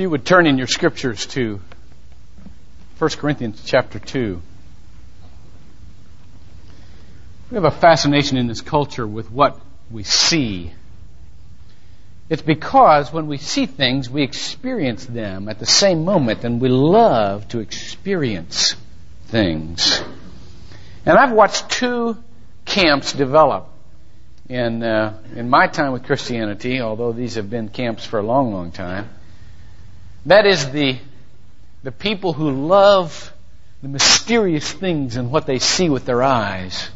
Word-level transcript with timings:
you 0.00 0.08
would 0.08 0.24
turn 0.24 0.46
in 0.46 0.56
your 0.56 0.66
scriptures 0.66 1.26
to 1.26 1.60
1 2.98 3.10
Corinthians 3.10 3.62
chapter 3.66 3.98
2. 3.98 4.40
We 7.50 7.54
have 7.54 7.64
a 7.64 7.70
fascination 7.70 8.38
in 8.38 8.46
this 8.46 8.62
culture 8.62 9.06
with 9.06 9.30
what 9.30 9.60
we 9.90 10.02
see. 10.04 10.72
It's 12.30 12.40
because 12.40 13.12
when 13.12 13.26
we 13.26 13.36
see 13.36 13.66
things, 13.66 14.08
we 14.08 14.22
experience 14.22 15.04
them 15.04 15.48
at 15.48 15.58
the 15.58 15.66
same 15.66 16.04
moment, 16.04 16.44
and 16.44 16.60
we 16.60 16.68
love 16.68 17.48
to 17.48 17.58
experience 17.58 18.76
things. 19.26 20.00
And 21.04 21.18
I've 21.18 21.32
watched 21.32 21.70
two 21.70 22.16
camps 22.64 23.12
develop 23.12 23.68
in 24.48 24.82
uh, 24.82 25.18
in 25.34 25.50
my 25.50 25.66
time 25.66 25.92
with 25.92 26.04
Christianity, 26.04 26.80
although 26.80 27.12
these 27.12 27.34
have 27.34 27.50
been 27.50 27.68
camps 27.68 28.04
for 28.06 28.18
a 28.18 28.22
long, 28.22 28.52
long 28.52 28.70
time. 28.70 29.08
That 30.26 30.46
is 30.46 30.70
the 30.70 30.98
the 31.82 31.92
people 31.92 32.34
who 32.34 32.50
love 32.66 33.32
the 33.82 33.88
mysterious 33.88 34.70
things 34.70 35.16
and 35.16 35.30
what 35.30 35.46
they 35.46 35.58
see 35.58 35.88
with 35.88 36.04
their 36.04 36.22
eyes, 36.22 36.90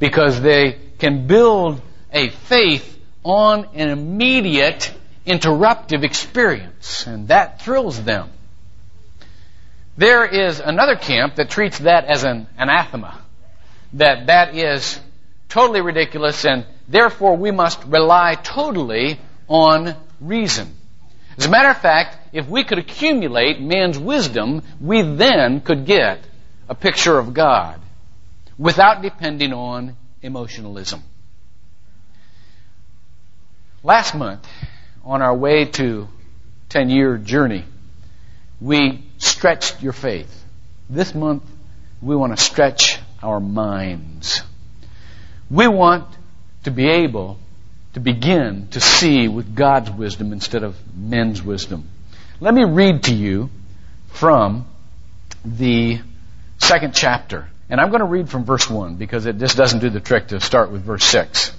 because 0.00 0.40
they 0.40 0.78
can 0.98 1.26
build 1.26 1.80
a 2.10 2.30
faith 2.30 2.98
on 3.22 3.68
an 3.74 3.90
immediate 3.90 4.92
interruptive 5.26 6.04
experience, 6.04 7.06
and 7.06 7.28
that 7.28 7.60
thrills 7.60 8.02
them. 8.02 8.30
There 9.96 10.24
is 10.24 10.60
another 10.60 10.96
camp 10.96 11.36
that 11.36 11.50
treats 11.50 11.78
that 11.80 12.06
as 12.06 12.24
an 12.24 12.46
anathema, 12.58 13.20
that 13.92 14.26
that 14.26 14.54
is 14.54 14.98
totally 15.48 15.82
ridiculous, 15.82 16.44
and 16.44 16.66
therefore 16.88 17.36
we 17.36 17.50
must 17.50 17.84
rely 17.84 18.34
totally 18.34 19.20
on 19.48 19.94
reason. 20.20 20.74
As 21.36 21.46
a 21.46 21.50
matter 21.50 21.68
of 21.68 21.78
fact, 21.78 22.23
if 22.34 22.48
we 22.48 22.64
could 22.64 22.78
accumulate 22.78 23.60
man's 23.60 23.96
wisdom, 23.96 24.62
we 24.80 25.02
then 25.02 25.60
could 25.60 25.86
get 25.86 26.18
a 26.68 26.74
picture 26.74 27.16
of 27.16 27.32
God 27.32 27.80
without 28.58 29.02
depending 29.02 29.52
on 29.52 29.96
emotionalism. 30.20 31.04
Last 33.84 34.16
month, 34.16 34.48
on 35.04 35.22
our 35.22 35.36
way 35.36 35.66
to 35.66 36.08
10 36.70 36.90
year 36.90 37.18
journey, 37.18 37.64
we 38.60 39.04
stretched 39.18 39.80
your 39.80 39.92
faith. 39.92 40.44
This 40.90 41.14
month, 41.14 41.44
we 42.02 42.16
want 42.16 42.36
to 42.36 42.42
stretch 42.42 42.98
our 43.22 43.38
minds. 43.38 44.42
We 45.48 45.68
want 45.68 46.08
to 46.64 46.72
be 46.72 46.88
able 46.88 47.38
to 47.92 48.00
begin 48.00 48.66
to 48.72 48.80
see 48.80 49.28
with 49.28 49.54
God's 49.54 49.92
wisdom 49.92 50.32
instead 50.32 50.64
of 50.64 50.76
men's 50.96 51.40
wisdom. 51.40 51.90
Let 52.44 52.52
me 52.52 52.64
read 52.64 53.04
to 53.04 53.14
you 53.14 53.48
from 54.08 54.66
the 55.46 55.98
second 56.58 56.92
chapter. 56.94 57.48
And 57.70 57.80
I'm 57.80 57.88
going 57.88 58.00
to 58.00 58.06
read 58.06 58.28
from 58.28 58.44
verse 58.44 58.68
1 58.68 58.96
because 58.96 59.24
it 59.24 59.38
just 59.38 59.56
doesn't 59.56 59.78
do 59.78 59.88
the 59.88 59.98
trick 59.98 60.28
to 60.28 60.40
start 60.40 60.70
with 60.70 60.82
verse 60.82 61.04
6. 61.04 61.52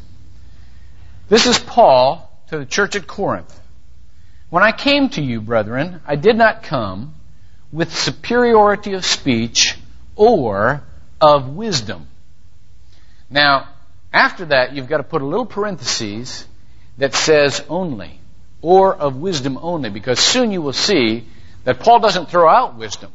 This 1.28 1.48
is 1.48 1.58
Paul 1.58 2.32
to 2.50 2.60
the 2.60 2.68
church 2.68 2.96
at 2.96 3.08
Corinth. 3.08 3.60
When 4.52 4.62
I 4.62 4.72
came 4.72 5.10
to 5.10 5.24
you, 5.24 5.42
brethren, 5.42 6.02
I 6.06 6.18
did 6.18 6.36
not 6.36 6.62
come 6.62 7.16
with 7.72 7.92
superiority 7.92 8.94
of 8.94 9.04
speech 9.04 9.80
or 10.16 10.84
of 11.20 11.50
wisdom. 11.50 12.06
Now, 13.28 13.70
after 14.14 14.46
that, 14.46 14.76
you've 14.76 14.88
got 14.88 14.98
to 14.98 15.04
put 15.04 15.24
a 15.24 15.26
little 15.26 15.48
parenthesis 15.48 16.46
that 17.00 17.16
says 17.16 17.64
only, 17.70 18.20
or 18.66 18.96
of 18.96 19.16
wisdom 19.16 19.60
only, 19.62 19.92
because 19.92 20.20
soon 20.20 20.52
you 20.52 20.60
will 20.60 20.74
see 20.74 21.24
that 21.66 21.80
Paul 21.80 22.00
doesn't 22.00 22.32
throw 22.32 22.50
out 22.50 22.76
wisdom. 22.76 23.12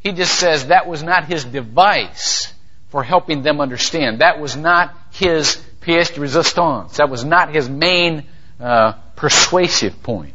He 0.00 0.12
just 0.12 0.34
says 0.34 0.66
that 0.66 0.86
was 0.86 1.02
not 1.02 1.24
his 1.24 1.42
device 1.42 2.52
for 2.90 3.02
helping 3.02 3.40
them 3.40 3.62
understand. 3.62 4.18
That 4.18 4.38
was 4.38 4.56
not 4.56 4.94
his 5.12 5.56
pièce 5.80 6.12
de 6.12 6.20
résistance. 6.20 6.96
That 6.96 7.08
was 7.08 7.24
not 7.24 7.48
his 7.48 7.66
main 7.66 8.24
uh, 8.60 8.92
persuasive 9.16 10.02
point. 10.02 10.34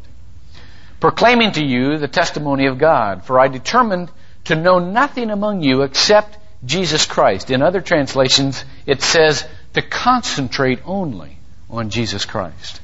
Proclaiming 1.00 1.52
to 1.52 1.64
you 1.64 2.00
the 2.00 2.08
testimony 2.08 2.66
of 2.66 2.80
God, 2.80 3.26
for 3.26 3.40
I 3.40 3.50
determined 3.50 4.10
to 4.46 4.56
know 4.56 4.80
nothing 4.80 5.30
among 5.30 5.62
you 5.62 5.84
except 5.84 6.40
Jesus 6.66 7.06
Christ. 7.06 7.52
In 7.52 7.62
other 7.62 7.82
translations, 7.82 8.66
it 8.88 9.04
says 9.04 9.48
to 9.76 9.84
concentrate 9.84 10.80
only 10.86 11.38
on 11.70 11.92
Jesus 11.92 12.26
Christ 12.26 12.82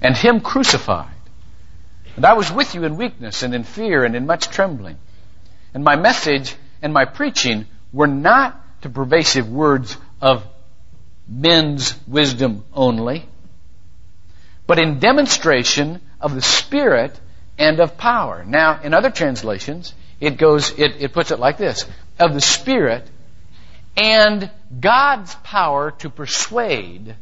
and 0.00 0.16
Him 0.16 0.40
crucified. 0.40 1.14
And 2.16 2.24
I 2.24 2.34
was 2.34 2.50
with 2.50 2.74
you 2.74 2.84
in 2.84 2.96
weakness 2.96 3.42
and 3.42 3.54
in 3.54 3.64
fear 3.64 4.04
and 4.04 4.16
in 4.16 4.26
much 4.26 4.48
trembling. 4.48 4.98
And 5.74 5.84
my 5.84 5.96
message 5.96 6.54
and 6.82 6.92
my 6.92 7.04
preaching 7.04 7.66
were 7.92 8.06
not 8.06 8.82
to 8.82 8.90
pervasive 8.90 9.48
words 9.48 9.96
of 10.20 10.44
men's 11.28 11.94
wisdom 12.06 12.64
only, 12.72 13.26
but 14.66 14.78
in 14.78 14.98
demonstration 14.98 16.00
of 16.20 16.34
the 16.34 16.42
Spirit 16.42 17.18
and 17.58 17.80
of 17.80 17.98
power. 17.98 18.44
Now, 18.44 18.80
in 18.82 18.94
other 18.94 19.10
translations, 19.10 19.94
it 20.20 20.38
goes, 20.38 20.70
it, 20.78 20.96
it 21.00 21.12
puts 21.12 21.30
it 21.30 21.38
like 21.38 21.58
this 21.58 21.86
of 22.18 22.34
the 22.34 22.40
Spirit 22.40 23.08
and 23.96 24.50
God's 24.80 25.34
power 25.36 25.90
to 25.98 26.10
persuade 26.10 27.14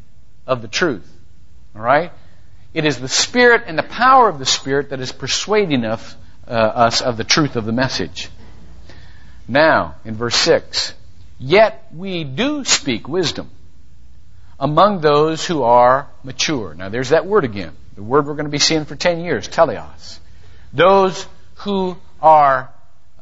of 0.47 0.63
the 0.63 0.69
truth. 0.69 1.11
All 1.75 1.83
right? 1.83 2.13
It 2.77 2.85
is 2.85 2.99
the 2.99 3.09
Spirit 3.09 3.63
and 3.69 3.79
the 3.79 3.83
power 3.83 4.29
of 4.29 4.39
the 4.39 4.45
Spirit 4.45 4.91
that 4.91 5.01
is 5.01 5.11
persuading 5.11 5.87
us, 5.87 6.15
uh, 6.47 6.51
us 6.51 7.01
of 7.01 7.17
the 7.17 7.25
truth 7.25 7.57
of 7.57 7.65
the 7.65 7.73
message. 7.73 8.29
Now, 9.49 9.95
in 10.05 10.15
verse 10.15 10.37
6, 10.37 10.93
yet 11.39 11.89
we 11.91 12.23
do 12.23 12.67
speak 12.67 13.09
wisdom 13.09 13.49
among 14.61 15.01
those 15.01 15.47
who 15.47 15.63
are 15.63 16.07
mature. 16.23 16.75
Now 16.75 16.91
there's 16.91 17.09
that 17.09 17.25
word 17.25 17.45
again. 17.45 17.73
The 17.95 18.03
word 18.03 18.27
we're 18.27 18.35
going 18.35 18.45
to 18.45 18.51
be 18.51 18.59
seeing 18.59 18.85
for 18.85 18.95
10 18.95 19.25
years, 19.25 19.49
teleos. 19.49 20.19
Those 20.75 21.27
who 21.55 21.97
are 22.21 22.71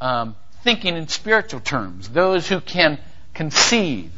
um, 0.00 0.34
thinking 0.64 0.96
in 0.96 1.06
spiritual 1.06 1.60
terms. 1.60 2.08
Those 2.08 2.48
who 2.48 2.60
can 2.60 2.98
conceive 3.34 4.10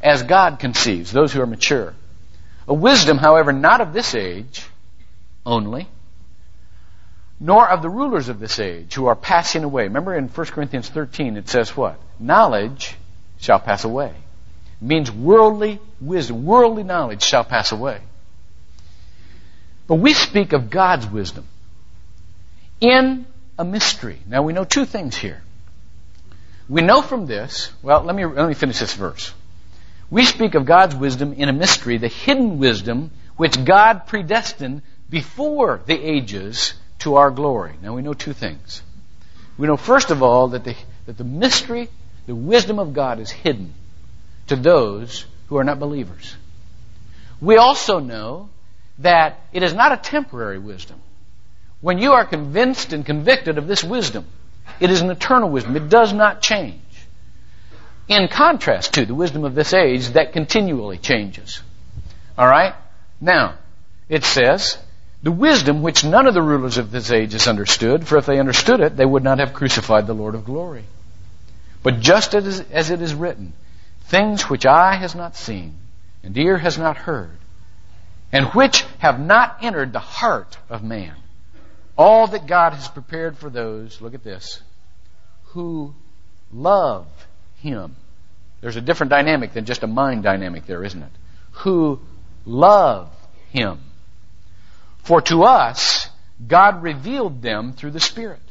as 0.00 0.22
God 0.22 0.58
conceives. 0.58 1.12
Those 1.12 1.34
who 1.34 1.42
are 1.42 1.46
mature. 1.46 1.94
A 2.70 2.74
wisdom, 2.74 3.18
however, 3.18 3.52
not 3.52 3.80
of 3.80 3.92
this 3.92 4.14
age 4.14 4.64
only, 5.44 5.88
nor 7.40 7.68
of 7.68 7.82
the 7.82 7.88
rulers 7.88 8.28
of 8.28 8.38
this 8.38 8.60
age 8.60 8.94
who 8.94 9.06
are 9.06 9.16
passing 9.16 9.64
away. 9.64 9.84
Remember 9.84 10.14
in 10.14 10.28
1 10.28 10.46
Corinthians 10.46 10.88
13 10.88 11.36
it 11.36 11.48
says 11.48 11.76
what? 11.76 11.98
Knowledge 12.20 12.94
shall 13.40 13.58
pass 13.58 13.82
away 13.82 14.14
It 14.80 14.86
means 14.86 15.10
worldly 15.10 15.80
wisdom. 16.00 16.44
Worldly 16.44 16.84
knowledge 16.84 17.22
shall 17.22 17.42
pass 17.42 17.72
away. 17.72 18.00
But 19.88 19.96
we 19.96 20.14
speak 20.14 20.52
of 20.52 20.70
God's 20.70 21.08
wisdom 21.08 21.48
in 22.80 23.26
a 23.58 23.64
mystery. 23.64 24.20
Now 24.28 24.42
we 24.42 24.52
know 24.52 24.64
two 24.64 24.84
things 24.84 25.16
here. 25.16 25.42
We 26.68 26.82
know 26.82 27.02
from 27.02 27.26
this, 27.26 27.72
well, 27.82 28.02
let 28.02 28.14
me, 28.14 28.24
let 28.24 28.46
me 28.46 28.54
finish 28.54 28.78
this 28.78 28.94
verse. 28.94 29.34
We 30.10 30.24
speak 30.24 30.54
of 30.54 30.66
God's 30.66 30.96
wisdom 30.96 31.34
in 31.34 31.48
a 31.48 31.52
mystery, 31.52 31.96
the 31.96 32.08
hidden 32.08 32.58
wisdom 32.58 33.12
which 33.36 33.64
God 33.64 34.06
predestined 34.06 34.82
before 35.08 35.80
the 35.86 35.94
ages 35.94 36.74
to 37.00 37.16
our 37.16 37.30
glory. 37.30 37.74
Now 37.80 37.94
we 37.94 38.02
know 38.02 38.12
two 38.12 38.32
things. 38.32 38.82
We 39.56 39.66
know 39.66 39.76
first 39.76 40.10
of 40.10 40.22
all 40.22 40.48
that 40.48 40.64
the, 40.64 40.76
that 41.06 41.16
the 41.16 41.24
mystery, 41.24 41.88
the 42.26 42.34
wisdom 42.34 42.78
of 42.78 42.92
God 42.92 43.20
is 43.20 43.30
hidden 43.30 43.72
to 44.48 44.56
those 44.56 45.24
who 45.48 45.56
are 45.58 45.64
not 45.64 45.78
believers. 45.78 46.34
We 47.40 47.56
also 47.56 48.00
know 48.00 48.50
that 48.98 49.40
it 49.52 49.62
is 49.62 49.72
not 49.72 49.92
a 49.92 49.96
temporary 49.96 50.58
wisdom. 50.58 51.00
When 51.80 51.98
you 51.98 52.12
are 52.12 52.26
convinced 52.26 52.92
and 52.92 53.06
convicted 53.06 53.58
of 53.58 53.66
this 53.66 53.82
wisdom, 53.82 54.26
it 54.80 54.90
is 54.90 55.00
an 55.00 55.10
eternal 55.10 55.48
wisdom. 55.48 55.76
It 55.76 55.88
does 55.88 56.12
not 56.12 56.42
change. 56.42 56.80
In 58.10 58.26
contrast 58.26 58.94
to 58.94 59.06
the 59.06 59.14
wisdom 59.14 59.44
of 59.44 59.54
this 59.54 59.72
age 59.72 60.08
that 60.08 60.32
continually 60.32 60.98
changes. 60.98 61.62
Alright? 62.36 62.74
Now, 63.20 63.54
it 64.08 64.24
says, 64.24 64.78
the 65.22 65.30
wisdom 65.30 65.82
which 65.82 66.04
none 66.04 66.26
of 66.26 66.34
the 66.34 66.42
rulers 66.42 66.76
of 66.76 66.90
this 66.90 67.12
age 67.12 67.34
has 67.34 67.46
understood, 67.46 68.08
for 68.08 68.18
if 68.18 68.26
they 68.26 68.40
understood 68.40 68.80
it, 68.80 68.96
they 68.96 69.06
would 69.06 69.22
not 69.22 69.38
have 69.38 69.54
crucified 69.54 70.08
the 70.08 70.12
Lord 70.12 70.34
of 70.34 70.44
glory. 70.44 70.82
But 71.84 72.00
just 72.00 72.34
as, 72.34 72.60
as 72.72 72.90
it 72.90 73.00
is 73.00 73.14
written, 73.14 73.52
things 74.06 74.50
which 74.50 74.66
eye 74.66 74.96
has 74.96 75.14
not 75.14 75.36
seen 75.36 75.76
and 76.24 76.36
ear 76.36 76.58
has 76.58 76.76
not 76.76 76.96
heard, 76.96 77.38
and 78.32 78.46
which 78.46 78.84
have 78.98 79.20
not 79.20 79.58
entered 79.62 79.92
the 79.92 80.00
heart 80.00 80.58
of 80.68 80.82
man. 80.82 81.14
All 81.96 82.26
that 82.26 82.48
God 82.48 82.72
has 82.72 82.88
prepared 82.88 83.38
for 83.38 83.50
those, 83.50 84.00
look 84.00 84.14
at 84.14 84.24
this, 84.24 84.60
who 85.52 85.94
love 86.52 87.06
Him. 87.62 87.96
There's 88.60 88.76
a 88.76 88.80
different 88.80 89.10
dynamic 89.10 89.52
than 89.52 89.64
just 89.64 89.82
a 89.82 89.86
mind 89.86 90.22
dynamic 90.22 90.66
there, 90.66 90.84
isn't 90.84 91.02
it? 91.02 91.12
Who 91.52 92.00
love 92.44 93.10
Him. 93.50 93.78
For 94.98 95.20
to 95.22 95.44
us, 95.44 96.08
God 96.46 96.82
revealed 96.82 97.42
them 97.42 97.72
through 97.72 97.92
the 97.92 98.00
Spirit. 98.00 98.42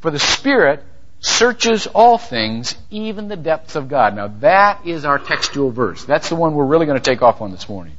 For 0.00 0.10
the 0.10 0.18
Spirit 0.18 0.84
searches 1.20 1.86
all 1.88 2.18
things, 2.18 2.76
even 2.90 3.28
the 3.28 3.36
depths 3.36 3.74
of 3.74 3.88
God. 3.88 4.14
Now 4.14 4.28
that 4.40 4.86
is 4.86 5.04
our 5.04 5.18
textual 5.18 5.70
verse. 5.70 6.04
That's 6.04 6.28
the 6.28 6.36
one 6.36 6.54
we're 6.54 6.66
really 6.66 6.86
going 6.86 7.00
to 7.00 7.10
take 7.10 7.22
off 7.22 7.40
on 7.40 7.50
this 7.50 7.68
morning. 7.68 7.96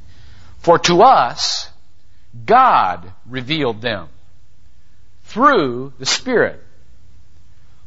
For 0.58 0.78
to 0.80 1.02
us, 1.02 1.68
God 2.46 3.12
revealed 3.26 3.80
them 3.80 4.08
through 5.24 5.92
the 5.98 6.06
Spirit. 6.06 6.62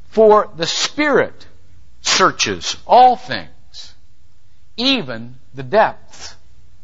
For 0.10 0.50
the 0.56 0.68
Spirit 0.68 1.48
searches 2.01 2.77
all 2.86 3.15
things, 3.15 3.94
even 4.77 5.36
the 5.53 5.63
depths 5.63 6.36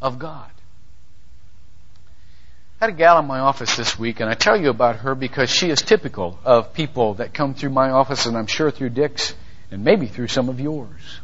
of 0.01 0.19
God. 0.19 0.49
I 2.79 2.85
had 2.85 2.93
a 2.93 2.97
gal 2.97 3.17
in 3.17 3.25
my 3.25 3.39
office 3.39 3.75
this 3.75 3.97
week, 3.97 4.19
and 4.19 4.29
I 4.29 4.35
tell 4.35 4.55
you 4.55 4.69
about 4.69 4.97
her 4.97 5.15
because 5.15 5.49
she 5.49 5.69
is 5.71 5.81
typical 5.81 6.37
of 6.45 6.73
people 6.73 7.15
that 7.15 7.33
come 7.33 7.55
through 7.55 7.71
my 7.71 7.89
office, 7.89 8.27
and 8.27 8.37
I'm 8.37 8.45
sure 8.45 8.69
through 8.69 8.91
Dick's, 8.91 9.33
and 9.71 9.83
maybe 9.83 10.05
through 10.05 10.27
some 10.27 10.47
of 10.47 10.59
yours. 10.59 11.19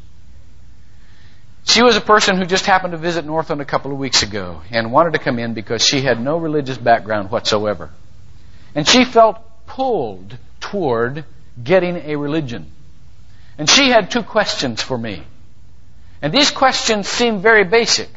She 1.65 1.81
was 1.81 1.95
a 1.95 2.01
person 2.01 2.37
who 2.37 2.45
just 2.45 2.65
happened 2.65 2.91
to 2.91 2.97
visit 2.97 3.23
Northland 3.23 3.61
a 3.61 3.65
couple 3.65 3.91
of 3.91 3.97
weeks 3.97 4.23
ago 4.23 4.61
and 4.69 4.91
wanted 4.91 5.13
to 5.13 5.19
come 5.19 5.39
in 5.39 5.53
because 5.53 5.85
she 5.85 6.01
had 6.01 6.19
no 6.19 6.37
religious 6.37 6.77
background 6.77 7.31
whatsoever. 7.31 7.91
And 8.75 8.87
she 8.87 9.05
felt 9.05 9.37
pulled 9.65 10.37
toward 10.59 11.23
getting 11.63 11.97
a 11.97 12.15
religion. 12.15 12.71
And 13.57 13.69
she 13.69 13.89
had 13.89 14.09
two 14.09 14.23
questions 14.23 14.81
for 14.81 14.97
me. 14.97 15.23
And 16.21 16.33
these 16.33 16.51
questions 16.51 17.07
seem 17.07 17.41
very 17.41 17.63
basic, 17.63 18.09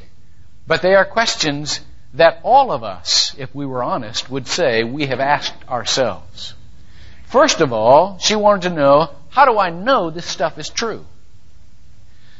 but 0.66 0.82
they 0.82 0.94
are 0.94 1.04
questions 1.04 1.80
that 2.14 2.40
all 2.42 2.72
of 2.72 2.82
us, 2.84 3.34
if 3.36 3.54
we 3.54 3.66
were 3.66 3.82
honest, 3.82 4.30
would 4.30 4.46
say 4.46 4.84
we 4.84 5.06
have 5.06 5.20
asked 5.20 5.68
ourselves. 5.68 6.54
First 7.26 7.60
of 7.60 7.72
all, 7.72 8.18
she 8.18 8.36
wanted 8.36 8.68
to 8.68 8.74
know, 8.74 9.10
how 9.30 9.44
do 9.44 9.58
I 9.58 9.70
know 9.70 10.10
this 10.10 10.24
stuff 10.24 10.58
is 10.58 10.70
true? 10.70 11.04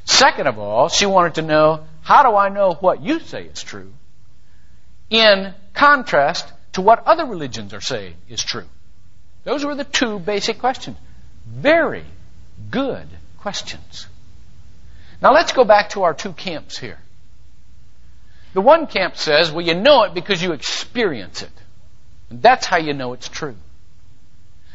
Second 0.05 0.47
of 0.47 0.59
all, 0.59 0.89
she 0.89 1.05
wanted 1.05 1.35
to 1.35 1.43
know, 1.43 1.85
how 2.03 2.23
do 2.23 2.37
I 2.37 2.49
know 2.49 2.73
what 2.73 3.03
you 3.03 3.19
say 3.21 3.43
is 3.43 3.63
true? 3.63 3.93
In 5.11 5.53
contrast 5.75 6.51
to 6.75 6.81
what 6.81 7.07
other 7.07 7.27
religions 7.27 7.75
are 7.75 7.81
saying 7.81 8.15
is 8.29 8.43
true. 8.43 8.67
Those 9.45 9.65
were 9.65 9.75
the 9.75 9.85
two 9.85 10.19
basic 10.21 10.59
questions. 10.59 10.97
Very 11.45 12.05
good 12.71 13.07
questions. 13.39 14.07
Now 15.23 15.33
let's 15.33 15.53
go 15.53 15.65
back 15.65 15.91
to 15.91 16.03
our 16.03 16.15
two 16.15 16.33
camps 16.33 16.79
here. 16.79 16.99
The 18.55 18.61
one 18.61 18.87
camp 18.87 19.17
says, 19.17 19.51
well, 19.51 19.65
you 19.65 19.75
know 19.75 20.05
it 20.05 20.15
because 20.15 20.43
you 20.43 20.53
experience 20.53 21.43
it. 21.43 21.51
And 22.31 22.43
that's 22.43 22.67
how 22.67 22.79
you 22.79 22.95
know 22.95 23.13
it's 23.13 23.29
true. 23.29 23.57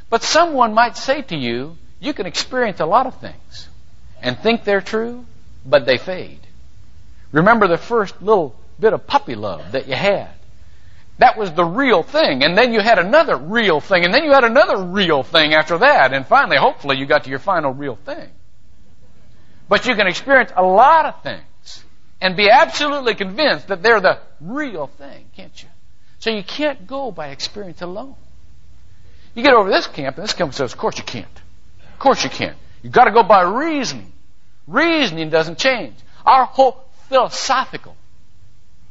But 0.10 0.24
someone 0.24 0.74
might 0.74 0.98
say 0.98 1.22
to 1.24 1.36
you, 1.36 1.78
you 2.00 2.14
can 2.14 2.26
experience 2.26 2.80
a 2.80 2.86
lot 2.86 3.08
of 3.08 3.20
things 3.20 3.68
and 4.22 4.38
think 4.38 4.64
they're 4.64 4.82
true, 4.82 5.26
but 5.66 5.86
they 5.86 5.98
fade. 5.98 6.40
Remember 7.32 7.68
the 7.68 7.78
first 7.78 8.22
little 8.22 8.56
bit 8.80 8.94
of 8.94 9.08
puppy 9.08 9.36
love 9.36 9.72
that 9.72 9.88
you 9.88 9.96
had. 9.96 10.30
That 11.18 11.38
was 11.38 11.52
the 11.52 11.66
real 11.66 12.04
thing. 12.04 12.44
And 12.44 12.58
then 12.58 12.74
you 12.74 12.80
had 12.80 12.98
another 12.98 13.38
real 13.38 13.80
thing. 13.80 14.06
And 14.06 14.14
then 14.14 14.24
you 14.24 14.32
had 14.32 14.44
another 14.44 14.78
real 14.78 15.24
thing 15.24 15.54
after 15.54 15.78
that. 15.80 16.14
And 16.14 16.26
finally, 16.26 16.58
hopefully, 16.58 16.98
you 16.98 17.06
got 17.06 17.26
to 17.26 17.30
your 17.30 17.40
final 17.40 17.72
real 17.72 17.96
thing. 17.96 18.30
But 19.70 19.86
you 19.86 19.96
can 19.96 20.08
experience 20.08 20.52
a 20.56 20.64
lot 20.64 21.06
of 21.06 21.24
things 21.24 21.84
and 22.20 22.36
be 22.36 22.50
absolutely 22.50 23.16
convinced 23.16 23.68
that 23.68 23.82
they're 23.82 24.02
the 24.02 24.20
real 24.40 24.88
thing, 24.88 25.26
can't 25.36 25.62
you? 25.62 25.70
So 26.20 26.30
you 26.30 26.44
can't 26.44 26.86
go 26.86 27.12
by 27.12 27.30
experience 27.30 27.82
alone. 27.82 28.16
You 29.34 29.44
get 29.44 29.54
over 29.54 29.70
this 29.70 29.88
camp, 29.88 30.18
and 30.18 30.24
this 30.24 30.34
camp 30.34 30.54
says, 30.54 30.74
of 30.74 30.78
course 30.78 30.98
you 30.98 31.04
can't. 31.04 31.42
Of 31.94 32.00
course 32.00 32.24
you 32.24 32.30
can't. 32.30 32.58
You've 32.84 32.94
got 32.94 33.06
to 33.06 33.12
go 33.12 33.24
by 33.24 33.44
reasoning. 33.44 34.12
Reasoning 34.68 35.30
doesn't 35.30 35.58
change. 35.58 35.96
Our 36.26 36.46
whole 36.46 36.84
philosophical 37.10 37.96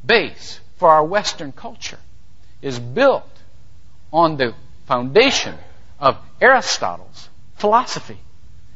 base 0.05 0.59
for 0.77 0.89
our 0.89 1.05
Western 1.05 1.51
culture 1.51 1.99
is 2.61 2.79
built 2.79 3.29
on 4.11 4.37
the 4.37 4.53
foundation 4.85 5.55
of 5.99 6.17
Aristotle's 6.41 7.29
philosophy, 7.55 8.17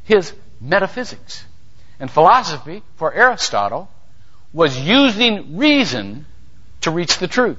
his 0.04 0.32
metaphysics. 0.60 1.44
And 1.98 2.10
philosophy, 2.10 2.82
for 2.96 3.12
Aristotle, 3.12 3.90
was 4.52 4.78
using 4.78 5.56
reason 5.56 6.26
to 6.82 6.90
reach 6.90 7.18
the 7.18 7.28
truth. 7.28 7.58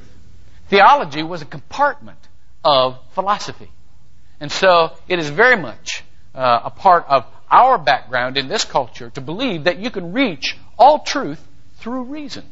Theology 0.69 1.23
was 1.23 1.41
a 1.41 1.45
compartment 1.45 2.19
of 2.63 2.97
philosophy. 3.13 3.69
And 4.39 4.51
so 4.51 4.95
it 5.07 5.19
is 5.19 5.29
very 5.29 5.59
much 5.59 6.03
uh, 6.35 6.61
a 6.65 6.69
part 6.69 7.05
of 7.07 7.25
our 7.49 7.77
background 7.77 8.37
in 8.37 8.47
this 8.47 8.65
culture 8.65 9.09
to 9.11 9.21
believe 9.21 9.63
that 9.63 9.79
you 9.79 9.89
can 9.89 10.13
reach 10.13 10.57
all 10.77 10.99
truth 10.99 11.45
through 11.77 12.03
reason. 12.03 12.45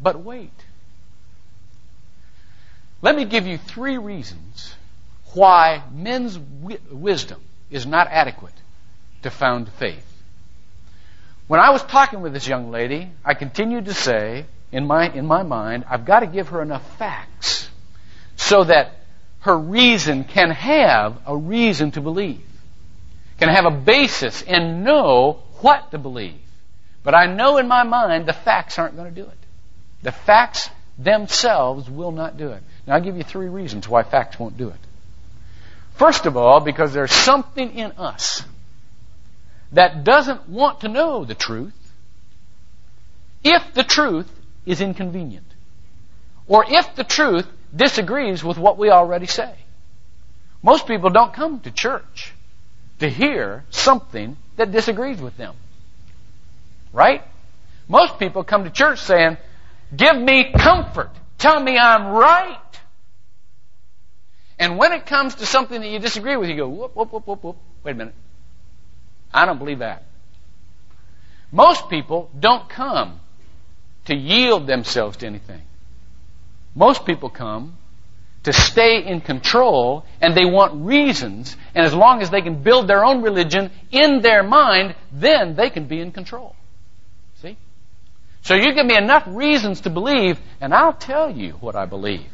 But 0.00 0.22
wait. 0.22 0.52
Let 3.00 3.16
me 3.16 3.24
give 3.24 3.46
you 3.46 3.58
three 3.58 3.98
reasons 3.98 4.74
why 5.34 5.82
men's 5.92 6.36
wi- 6.36 6.80
wisdom 6.90 7.40
is 7.70 7.86
not 7.86 8.08
adequate 8.08 8.54
to 9.22 9.30
found 9.30 9.68
faith. 9.68 10.04
When 11.46 11.60
I 11.60 11.70
was 11.70 11.82
talking 11.82 12.20
with 12.20 12.32
this 12.32 12.46
young 12.46 12.70
lady, 12.70 13.10
I 13.24 13.34
continued 13.34 13.86
to 13.86 13.94
say, 13.94 14.46
in 14.72 14.86
my, 14.86 15.08
in 15.08 15.26
my 15.26 15.42
mind, 15.42 15.84
I've 15.88 16.04
got 16.04 16.20
to 16.20 16.26
give 16.26 16.48
her 16.48 16.60
enough 16.60 16.98
facts 16.98 17.70
so 18.36 18.64
that 18.64 18.92
her 19.40 19.56
reason 19.56 20.24
can 20.24 20.50
have 20.50 21.18
a 21.26 21.36
reason 21.36 21.90
to 21.92 22.00
believe, 22.00 22.44
can 23.38 23.48
have 23.48 23.64
a 23.64 23.70
basis 23.70 24.42
and 24.42 24.84
know 24.84 25.42
what 25.60 25.90
to 25.92 25.98
believe. 25.98 26.40
But 27.02 27.14
I 27.14 27.26
know 27.26 27.56
in 27.58 27.68
my 27.68 27.84
mind 27.84 28.26
the 28.26 28.32
facts 28.32 28.78
aren't 28.78 28.96
going 28.96 29.14
to 29.14 29.22
do 29.22 29.26
it. 29.26 29.38
The 30.02 30.12
facts 30.12 30.68
themselves 30.98 31.88
will 31.88 32.12
not 32.12 32.36
do 32.36 32.50
it. 32.50 32.62
I'll 32.92 33.00
give 33.00 33.16
you 33.16 33.22
three 33.22 33.48
reasons 33.48 33.88
why 33.88 34.02
facts 34.02 34.38
won't 34.38 34.56
do 34.56 34.68
it. 34.68 34.80
First 35.94 36.26
of 36.26 36.36
all, 36.36 36.60
because 36.60 36.92
there's 36.92 37.12
something 37.12 37.74
in 37.74 37.92
us 37.92 38.44
that 39.72 40.04
doesn't 40.04 40.48
want 40.48 40.80
to 40.80 40.88
know 40.88 41.24
the 41.24 41.34
truth 41.34 41.74
if 43.44 43.74
the 43.74 43.84
truth 43.84 44.30
is 44.64 44.80
inconvenient. 44.80 45.46
Or 46.46 46.64
if 46.66 46.94
the 46.94 47.04
truth 47.04 47.46
disagrees 47.74 48.42
with 48.42 48.58
what 48.58 48.78
we 48.78 48.90
already 48.90 49.26
say. 49.26 49.54
Most 50.62 50.86
people 50.86 51.10
don't 51.10 51.32
come 51.32 51.60
to 51.60 51.70
church 51.70 52.32
to 53.00 53.08
hear 53.08 53.64
something 53.70 54.36
that 54.56 54.72
disagrees 54.72 55.20
with 55.20 55.36
them. 55.36 55.54
Right? 56.92 57.22
Most 57.86 58.18
people 58.18 58.44
come 58.44 58.64
to 58.64 58.70
church 58.70 59.00
saying, 59.00 59.36
give 59.94 60.16
me 60.16 60.52
comfort. 60.56 61.10
Tell 61.38 61.60
me 61.60 61.78
I'm 61.78 62.08
right. 62.08 62.77
And 64.58 64.76
when 64.76 64.92
it 64.92 65.06
comes 65.06 65.36
to 65.36 65.46
something 65.46 65.80
that 65.80 65.88
you 65.88 65.98
disagree 65.98 66.36
with, 66.36 66.50
you 66.50 66.56
go, 66.56 66.68
whoop, 66.68 66.96
whoop, 66.96 67.12
whoop, 67.12 67.26
whoop, 67.26 67.44
whoop. 67.44 67.56
Wait 67.84 67.92
a 67.92 67.94
minute. 67.94 68.14
I 69.32 69.46
don't 69.46 69.58
believe 69.58 69.78
that. 69.80 70.04
Most 71.52 71.88
people 71.88 72.30
don't 72.38 72.68
come 72.68 73.20
to 74.06 74.14
yield 74.14 74.66
themselves 74.66 75.18
to 75.18 75.26
anything. 75.26 75.62
Most 76.74 77.06
people 77.06 77.30
come 77.30 77.76
to 78.44 78.52
stay 78.52 79.04
in 79.04 79.20
control 79.20 80.04
and 80.20 80.34
they 80.34 80.44
want 80.44 80.86
reasons 80.86 81.56
and 81.74 81.84
as 81.84 81.94
long 81.94 82.22
as 82.22 82.30
they 82.30 82.40
can 82.40 82.62
build 82.62 82.88
their 82.88 83.04
own 83.04 83.22
religion 83.22 83.70
in 83.90 84.20
their 84.22 84.42
mind, 84.42 84.94
then 85.12 85.54
they 85.54 85.70
can 85.70 85.86
be 85.86 86.00
in 86.00 86.12
control. 86.12 86.54
See? 87.42 87.56
So 88.42 88.54
you 88.54 88.74
give 88.74 88.86
me 88.86 88.96
enough 88.96 89.24
reasons 89.26 89.82
to 89.82 89.90
believe 89.90 90.40
and 90.60 90.72
I'll 90.72 90.92
tell 90.92 91.30
you 91.30 91.52
what 91.54 91.76
I 91.76 91.86
believe. 91.86 92.30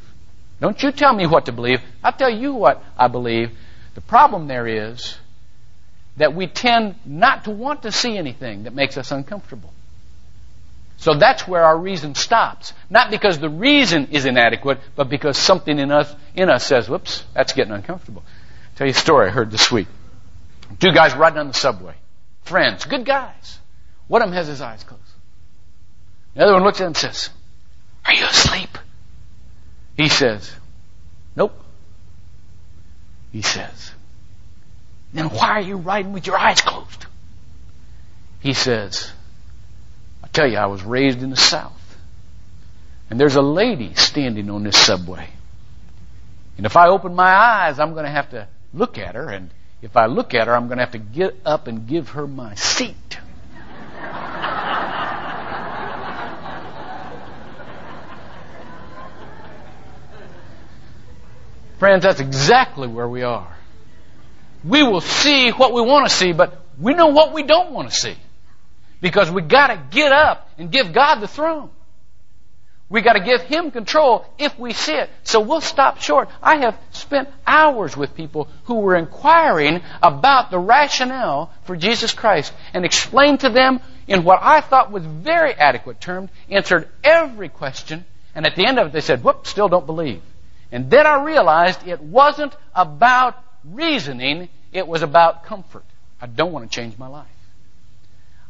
Don't 0.61 0.82
you 0.82 0.92
tell 0.92 1.12
me 1.12 1.26
what 1.26 1.46
to 1.46 1.52
believe. 1.52 1.80
I'll 2.02 2.12
tell 2.12 2.30
you 2.30 2.54
what 2.54 2.82
I 2.96 3.08
believe. 3.08 3.50
The 3.94 4.00
problem 4.00 4.46
there 4.49 4.66
is 4.66 5.16
that 6.16 6.34
we 6.34 6.46
tend 6.46 6.94
not 7.04 7.44
to 7.44 7.50
want 7.50 7.82
to 7.82 7.92
see 7.92 8.16
anything 8.16 8.64
that 8.64 8.75
makes 8.75 8.96
us 8.96 9.11
uncomfortable. 9.11 9.73
So 10.96 11.14
that's 11.14 11.46
where 11.46 11.64
our 11.64 11.76
reason 11.76 12.14
stops. 12.14 12.73
Not 12.88 13.11
because 13.11 13.38
the 13.38 13.49
reason 13.49 14.08
is 14.12 14.25
inadequate, 14.25 14.78
but 14.94 15.08
because 15.08 15.37
something 15.37 15.78
in 15.78 15.90
us, 15.90 16.14
in 16.34 16.49
us 16.49 16.64
says, 16.64 16.88
whoops, 16.88 17.25
that's 17.34 17.52
getting 17.52 17.73
uncomfortable. 17.73 18.23
I'll 18.26 18.76
tell 18.76 18.87
you 18.87 18.92
a 18.92 18.94
story 18.94 19.28
I 19.28 19.30
heard 19.30 19.50
this 19.50 19.70
week. 19.73 19.88
Two 20.78 20.92
guys 20.92 21.14
riding 21.14 21.38
on 21.38 21.49
the 21.49 21.54
subway. 21.54 21.94
Friends, 22.44 22.84
good 22.84 23.04
guys. 23.04 23.58
One 24.06 24.23
of 24.23 24.28
them 24.28 24.37
has 24.37 24.46
his 24.46 24.61
eyes 24.61 24.84
closed. 24.84 25.02
The 26.34 26.44
other 26.44 26.54
one 26.54 26.64
looks 26.64 26.80
at 26.80 26.84
him 26.84 26.88
and 26.88 26.96
says, 26.96 27.30
Are 28.06 28.14
you 28.14 28.25
asleep? 28.25 28.78
He 29.96 30.08
says, 30.08 30.52
Nope. 31.36 31.58
He 33.32 33.42
says, 33.42 33.92
then 35.12 35.26
why 35.26 35.50
are 35.50 35.60
you 35.60 35.76
riding 35.76 36.12
with 36.12 36.26
your 36.26 36.36
eyes 36.36 36.60
closed? 36.60 37.06
He 38.40 38.52
says, 38.52 39.10
I 40.22 40.28
tell 40.28 40.46
you, 40.46 40.56
I 40.56 40.66
was 40.66 40.82
raised 40.82 41.22
in 41.22 41.30
the 41.30 41.36
South. 41.36 41.72
and 43.10 43.20
there's 43.20 43.36
a 43.36 43.42
lady 43.42 43.94
standing 43.94 44.50
on 44.50 44.64
this 44.64 44.76
subway. 44.76 45.28
And 46.56 46.66
if 46.66 46.76
I 46.76 46.88
open 46.88 47.14
my 47.14 47.32
eyes, 47.32 47.78
I'm 47.78 47.92
going 47.92 48.04
to 48.04 48.10
have 48.10 48.30
to 48.30 48.48
look 48.72 48.98
at 48.98 49.14
her, 49.14 49.30
and 49.30 49.50
if 49.82 49.96
I 49.96 50.06
look 50.06 50.34
at 50.34 50.46
her, 50.46 50.54
I'm 50.54 50.66
going 50.66 50.78
to 50.78 50.84
have 50.84 50.92
to 50.92 50.98
get 50.98 51.36
up 51.44 51.66
and 51.66 51.86
give 51.86 52.10
her 52.10 52.26
my 52.26 52.54
seat. 52.54 53.18
Friends, 61.78 62.04
that's 62.04 62.20
exactly 62.20 62.88
where 62.88 63.08
we 63.08 63.22
are. 63.22 63.54
We 64.64 64.82
will 64.82 65.00
see 65.00 65.50
what 65.50 65.72
we 65.72 65.82
want 65.82 66.08
to 66.08 66.14
see, 66.14 66.32
but 66.32 66.62
we 66.78 66.94
know 66.94 67.08
what 67.08 67.32
we 67.32 67.42
don't 67.42 67.72
want 67.72 67.90
to 67.90 67.94
see. 67.94 68.16
Because 69.00 69.30
we 69.30 69.42
gotta 69.42 69.80
get 69.90 70.12
up 70.12 70.48
and 70.56 70.70
give 70.70 70.92
God 70.92 71.16
the 71.16 71.28
throne. 71.28 71.70
We 72.88 73.02
gotta 73.02 73.20
give 73.20 73.42
Him 73.42 73.70
control 73.70 74.24
if 74.38 74.58
we 74.58 74.72
see 74.72 74.94
it. 74.94 75.10
So 75.24 75.40
we'll 75.40 75.60
stop 75.60 76.00
short. 76.00 76.28
I 76.42 76.58
have 76.58 76.78
spent 76.92 77.28
hours 77.46 77.96
with 77.96 78.14
people 78.14 78.48
who 78.64 78.76
were 78.76 78.96
inquiring 78.96 79.82
about 80.02 80.50
the 80.50 80.58
rationale 80.58 81.50
for 81.64 81.76
Jesus 81.76 82.14
Christ 82.14 82.52
and 82.72 82.84
explained 82.84 83.40
to 83.40 83.50
them 83.50 83.80
in 84.06 84.24
what 84.24 84.38
I 84.42 84.60
thought 84.60 84.92
was 84.92 85.04
very 85.04 85.54
adequate 85.54 86.00
terms, 86.00 86.30
answered 86.48 86.88
every 87.02 87.48
question, 87.48 88.04
and 88.34 88.46
at 88.46 88.54
the 88.54 88.66
end 88.66 88.78
of 88.78 88.88
it 88.88 88.92
they 88.92 89.00
said, 89.00 89.24
whoop, 89.24 89.46
still 89.46 89.68
don't 89.68 89.86
believe. 89.86 90.22
And 90.74 90.90
then 90.90 91.06
I 91.06 91.22
realized 91.22 91.86
it 91.86 92.02
wasn't 92.02 92.52
about 92.74 93.40
reasoning, 93.62 94.48
it 94.72 94.88
was 94.88 95.02
about 95.02 95.44
comfort. 95.44 95.84
I 96.20 96.26
don't 96.26 96.50
want 96.50 96.68
to 96.68 96.74
change 96.74 96.98
my 96.98 97.06
life. 97.06 97.28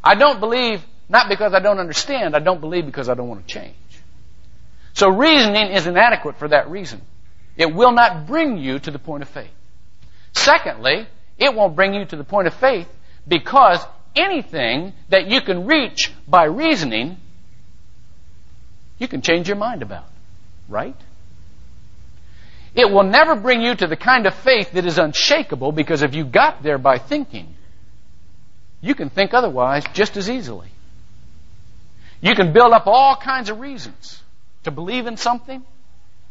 I 0.03 0.15
don't 0.15 0.41
believe, 0.41 0.83
not 1.07 1.29
because 1.29 1.53
I 1.53 1.61
don't 1.61 1.79
understand, 1.79 2.35
I 2.35 2.39
don't 2.39 2.63
believe 2.63 2.87
because 2.87 3.11
I 3.11 3.15
don't 3.15 3.29
want 3.29 3.47
to 3.47 3.53
change. 3.53 3.77
So 4.95 5.11
reasoning 5.11 5.73
is 5.73 5.87
inadequate 5.87 6.39
for 6.39 6.49
that 6.49 6.71
reason. 6.71 7.03
It 7.59 7.75
will 7.75 7.93
not 7.93 8.27
bring 8.27 8.57
you 8.57 8.79
to 8.79 8.91
the 8.91 8.99
point 8.99 9.23
of 9.23 9.29
faith. 9.29 9.53
Secondly, 10.33 11.07
it 11.37 11.55
won't 11.55 11.77
bring 11.77 11.93
you 11.93 12.07
to 12.07 12.17
the 12.17 12.25
point 12.25 12.47
of 12.47 12.55
faith 12.55 12.89
because 13.29 13.85
anything 14.17 14.95
that 15.11 15.27
you 15.27 15.43
can 15.43 15.67
reach 15.67 16.11
by 16.27 16.45
reasoning, 16.45 17.19
you 18.97 19.09
can 19.09 19.21
change 19.21 19.47
your 19.47 19.59
mind 19.59 19.83
about. 19.83 20.07
Right? 20.71 20.97
It 22.75 22.91
will 22.91 23.05
never 23.05 23.37
bring 23.37 23.63
you 23.63 23.75
to 23.75 23.87
the 23.87 23.97
kind 23.97 24.27
of 24.27 24.35
faith 24.35 24.73
that 24.73 24.85
is 24.85 24.99
unshakable 24.99 25.73
because 25.73 26.03
if 26.03 26.15
you 26.15 26.25
got 26.25 26.63
there 26.63 26.79
by 26.79 26.99
thinking, 26.99 27.55
you 28.81 28.95
can 28.95 29.11
think 29.11 29.33
otherwise 29.33 29.85
just 29.93 30.17
as 30.17 30.29
easily. 30.29 30.69
You 32.21 32.35
can 32.35 32.53
build 32.53 32.73
up 32.73 32.87
all 32.87 33.17
kinds 33.17 33.49
of 33.49 33.61
reasons 33.61 34.21
to 34.65 34.71
believe 34.71 35.07
in 35.07 35.17
something, 35.17 35.63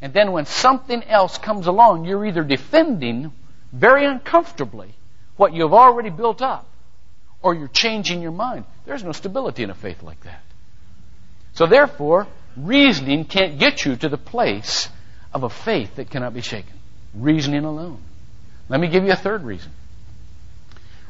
and 0.02 0.14
then 0.14 0.32
when 0.32 0.46
something 0.46 1.04
else 1.04 1.38
comes 1.38 1.68
along, 1.68 2.06
you're 2.06 2.26
either 2.26 2.44
defending 2.44 3.32
very 3.72 4.06
uncomfortably 4.06 4.94
what 5.38 5.54
you 5.54 5.64
have 5.64 5.74
already 5.74 6.10
built 6.10 6.42
up, 6.42 6.68
or 7.42 7.56
you're 7.56 7.68
changing 7.68 8.22
your 8.22 8.32
mind. 8.32 8.66
There's 8.86 9.04
no 9.04 9.14
stability 9.14 9.64
in 9.64 9.70
a 9.70 9.76
faith 9.76 10.04
like 10.04 10.22
that. 10.24 10.44
So 11.54 11.68
therefore, 11.68 12.28
reasoning 12.58 13.26
can't 13.26 13.60
get 13.60 13.86
you 13.86 13.96
to 13.96 14.10
the 14.10 14.18
place 14.18 14.90
of 15.34 15.44
a 15.44 15.50
faith 15.50 15.96
that 15.96 16.10
cannot 16.10 16.34
be 16.34 16.42
shaken. 16.42 16.74
Reasoning 17.14 17.66
alone. 17.66 18.00
Let 18.70 18.80
me 18.80 18.88
give 18.88 19.04
you 19.04 19.12
a 19.12 19.16
third 19.16 19.44
reason. 19.44 19.72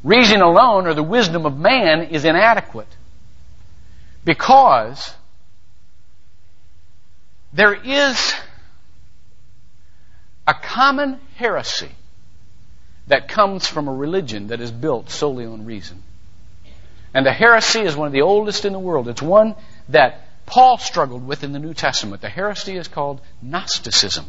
Reason 0.04 0.42
alone, 0.42 0.88
or 0.88 0.94
the 0.94 1.04
wisdom 1.04 1.46
of 1.46 1.58
man, 1.58 2.04
is 2.04 2.26
inadequate 2.26 2.88
because 4.26 5.14
there 7.54 7.74
is 7.74 8.34
a 10.48 10.54
common 10.54 11.20
heresy 11.36 11.92
that 13.08 13.28
comes 13.28 13.68
from 13.68 13.88
a 13.88 13.94
religion 13.94 14.48
that 14.48 14.60
is 14.60 14.72
built 14.72 15.10
solely 15.10 15.46
on 15.46 15.66
reason. 15.66 16.02
And 17.14 17.26
the 17.26 17.32
heresy 17.32 17.82
is 17.82 17.96
one 17.96 18.08
of 18.08 18.14
the 18.14 18.22
oldest 18.22 18.66
in 18.66 18.74
the 18.74 18.80
world. 18.80 19.08
It's 19.08 19.22
one 19.22 19.56
that 19.90 20.28
Paul 20.46 20.78
struggled 20.78 21.26
with 21.26 21.44
in 21.44 21.52
the 21.52 21.60
New 21.60 21.74
Testament. 21.74 22.22
The 22.22 22.30
heresy 22.30 22.78
is 22.78 22.88
called 22.88 23.22
Gnosticism. 23.42 24.26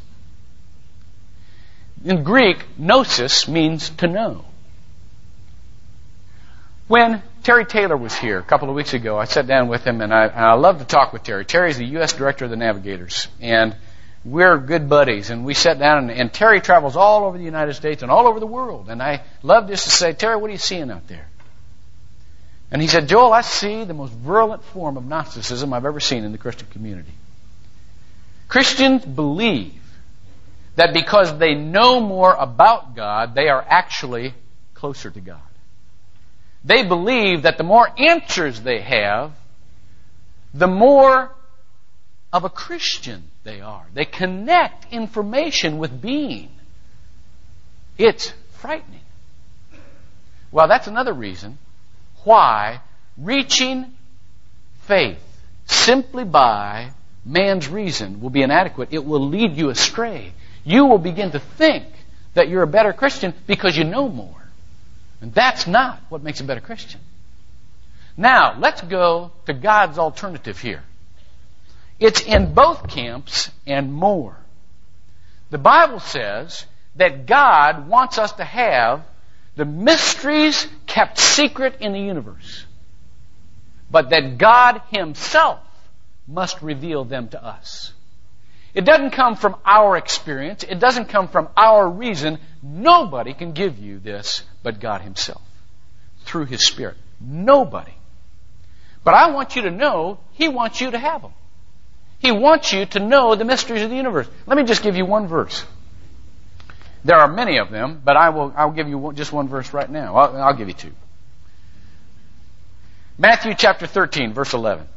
In 2.04 2.22
Greek, 2.22 2.64
gnosis 2.78 3.48
means 3.48 3.90
to 3.90 4.06
know. 4.06 4.44
When 6.86 7.22
Terry 7.42 7.64
Taylor 7.64 7.96
was 7.96 8.14
here 8.14 8.38
a 8.38 8.42
couple 8.42 8.68
of 8.68 8.74
weeks 8.74 8.92
ago, 8.92 9.18
I 9.18 9.24
sat 9.24 9.46
down 9.46 9.68
with 9.68 9.86
him 9.86 10.02
and 10.02 10.12
I, 10.12 10.26
and 10.26 10.44
I 10.44 10.52
love 10.52 10.80
to 10.80 10.84
talk 10.84 11.14
with 11.14 11.22
Terry. 11.22 11.44
Terry's 11.46 11.78
the 11.78 11.86
U.S. 11.86 12.12
Director 12.12 12.44
of 12.44 12.50
the 12.50 12.56
Navigators. 12.56 13.28
And 13.40 13.74
we're 14.22 14.58
good 14.58 14.88
buddies. 14.88 15.30
And 15.30 15.46
we 15.46 15.54
sat 15.54 15.78
down 15.78 16.10
and, 16.10 16.10
and 16.10 16.32
Terry 16.32 16.60
travels 16.60 16.94
all 16.94 17.24
over 17.24 17.38
the 17.38 17.44
United 17.44 17.74
States 17.74 18.02
and 18.02 18.10
all 18.10 18.26
over 18.26 18.38
the 18.38 18.46
world. 18.46 18.90
And 18.90 19.02
I 19.02 19.22
love 19.42 19.68
just 19.68 19.84
to 19.84 19.90
say, 19.90 20.12
Terry, 20.12 20.36
what 20.36 20.50
are 20.50 20.52
you 20.52 20.58
seeing 20.58 20.90
out 20.90 21.08
there? 21.08 21.26
And 22.74 22.82
he 22.82 22.88
said, 22.88 23.06
Joel, 23.06 23.32
I 23.32 23.42
see 23.42 23.84
the 23.84 23.94
most 23.94 24.12
virulent 24.12 24.64
form 24.64 24.96
of 24.96 25.04
Gnosticism 25.06 25.72
I've 25.72 25.84
ever 25.84 26.00
seen 26.00 26.24
in 26.24 26.32
the 26.32 26.38
Christian 26.38 26.66
community. 26.72 27.12
Christians 28.48 29.04
believe 29.04 29.80
that 30.74 30.92
because 30.92 31.38
they 31.38 31.54
know 31.54 32.00
more 32.00 32.34
about 32.34 32.96
God, 32.96 33.36
they 33.36 33.48
are 33.48 33.64
actually 33.64 34.34
closer 34.74 35.08
to 35.08 35.20
God. 35.20 35.38
They 36.64 36.84
believe 36.84 37.42
that 37.42 37.58
the 37.58 37.62
more 37.62 37.88
answers 37.96 38.60
they 38.60 38.80
have, 38.80 39.30
the 40.52 40.66
more 40.66 41.30
of 42.32 42.42
a 42.42 42.50
Christian 42.50 43.22
they 43.44 43.60
are. 43.60 43.86
They 43.94 44.04
connect 44.04 44.92
information 44.92 45.78
with 45.78 46.02
being. 46.02 46.50
It's 47.98 48.32
frightening. 48.54 48.98
Well, 50.50 50.66
that's 50.66 50.88
another 50.88 51.12
reason 51.12 51.58
why 52.24 52.80
reaching 53.16 53.92
faith 54.82 55.18
simply 55.66 56.24
by 56.24 56.90
man's 57.24 57.68
reason 57.68 58.20
will 58.20 58.30
be 58.30 58.42
inadequate. 58.42 58.88
It 58.92 59.04
will 59.04 59.28
lead 59.28 59.56
you 59.56 59.70
astray. 59.70 60.32
You 60.64 60.86
will 60.86 60.98
begin 60.98 61.30
to 61.32 61.38
think 61.38 61.86
that 62.34 62.48
you're 62.48 62.62
a 62.62 62.66
better 62.66 62.92
Christian 62.92 63.34
because 63.46 63.76
you 63.76 63.84
know 63.84 64.08
more. 64.08 64.42
And 65.20 65.32
that's 65.32 65.66
not 65.66 66.00
what 66.08 66.22
makes 66.22 66.40
a 66.40 66.44
better 66.44 66.60
Christian. 66.60 67.00
Now, 68.16 68.58
let's 68.58 68.80
go 68.82 69.32
to 69.46 69.52
God's 69.52 69.98
alternative 69.98 70.58
here. 70.58 70.82
It's 71.98 72.20
in 72.20 72.54
both 72.54 72.88
camps 72.88 73.50
and 73.66 73.92
more. 73.92 74.36
The 75.50 75.58
Bible 75.58 76.00
says 76.00 76.66
that 76.96 77.26
God 77.26 77.88
wants 77.88 78.18
us 78.18 78.32
to 78.32 78.44
have 78.44 79.02
the 79.56 79.64
mysteries 79.64 80.66
kept 80.86 81.18
secret 81.18 81.76
in 81.80 81.92
the 81.92 82.00
universe, 82.00 82.64
but 83.90 84.10
that 84.10 84.38
God 84.38 84.82
Himself 84.90 85.60
must 86.26 86.60
reveal 86.62 87.04
them 87.04 87.28
to 87.28 87.44
us. 87.44 87.92
It 88.74 88.84
doesn't 88.84 89.10
come 89.10 89.36
from 89.36 89.54
our 89.64 89.96
experience. 89.96 90.64
It 90.64 90.80
doesn't 90.80 91.08
come 91.08 91.28
from 91.28 91.48
our 91.56 91.88
reason. 91.88 92.38
Nobody 92.62 93.32
can 93.32 93.52
give 93.52 93.78
you 93.78 94.00
this 94.00 94.42
but 94.64 94.80
God 94.80 95.00
Himself 95.02 95.42
through 96.24 96.46
His 96.46 96.66
Spirit. 96.66 96.96
Nobody. 97.20 97.94
But 99.04 99.14
I 99.14 99.30
want 99.30 99.54
you 99.54 99.62
to 99.62 99.70
know 99.70 100.18
He 100.32 100.48
wants 100.48 100.80
you 100.80 100.90
to 100.90 100.98
have 100.98 101.22
them. 101.22 101.32
He 102.18 102.32
wants 102.32 102.72
you 102.72 102.86
to 102.86 103.00
know 103.00 103.34
the 103.34 103.44
mysteries 103.44 103.82
of 103.82 103.90
the 103.90 103.96
universe. 103.96 104.26
Let 104.46 104.56
me 104.56 104.64
just 104.64 104.82
give 104.82 104.96
you 104.96 105.04
one 105.04 105.28
verse. 105.28 105.64
There 107.04 107.18
are 107.18 107.28
many 107.28 107.58
of 107.58 107.70
them, 107.70 108.00
but 108.02 108.16
I 108.16 108.30
will, 108.30 108.52
I'll 108.56 108.70
give 108.70 108.88
you 108.88 109.12
just 109.14 109.32
one 109.32 109.48
verse 109.48 109.72
right 109.74 109.88
now. 109.88 110.16
I'll, 110.16 110.36
I'll 110.42 110.54
give 110.54 110.68
you 110.68 110.74
two. 110.74 110.92
Matthew 113.18 113.54
chapter 113.54 113.86
13, 113.86 114.32
verse 114.32 114.54
11. 114.54 114.88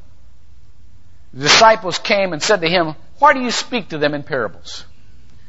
The 1.33 1.43
disciples 1.43 1.99
came 1.99 2.31
and 2.31 2.41
said 2.41 2.61
to 2.61 2.69
him, 2.69 2.95
Why 3.19 3.33
do 3.33 3.41
you 3.41 3.51
speak 3.51 3.89
to 3.89 3.97
them 3.97 4.13
in 4.13 4.23
parables? 4.23 4.85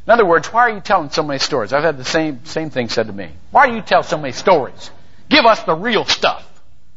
In 0.07 0.13
other 0.13 0.27
words, 0.27 0.53
why 0.53 0.63
are 0.63 0.71
you 0.71 0.81
telling 0.81 1.11
so 1.11 1.23
many 1.23 1.39
stories? 1.39 1.73
I've 1.73 1.85
had 1.85 1.97
the 1.97 2.05
same, 2.05 2.45
same 2.45 2.71
thing 2.71 2.89
said 2.89 3.07
to 3.07 3.13
me. 3.13 3.31
Why 3.53 3.69
do 3.69 3.75
you 3.75 3.83
tell 3.83 4.03
so 4.03 4.19
many 4.19 4.33
stories? 4.33 4.91
Give 5.29 5.47
us 5.47 5.63
the 5.63 5.75
real 5.75 6.05
stuff. 6.05 6.45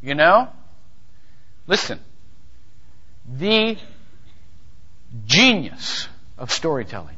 You 0.01 0.15
know? 0.15 0.49
Listen. 1.67 1.99
The 3.31 3.77
genius 5.27 6.07
of 6.37 6.51
storytelling 6.51 7.17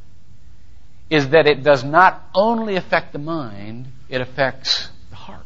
is 1.10 1.30
that 1.30 1.48
it 1.48 1.64
does 1.64 1.84
not 1.84 2.24
only 2.34 2.76
affect 2.76 3.14
the 3.14 3.20
mind, 3.20 3.88
it 4.10 4.22
affects 4.22 4.90
the 5.10 5.16
heart. 5.16 5.42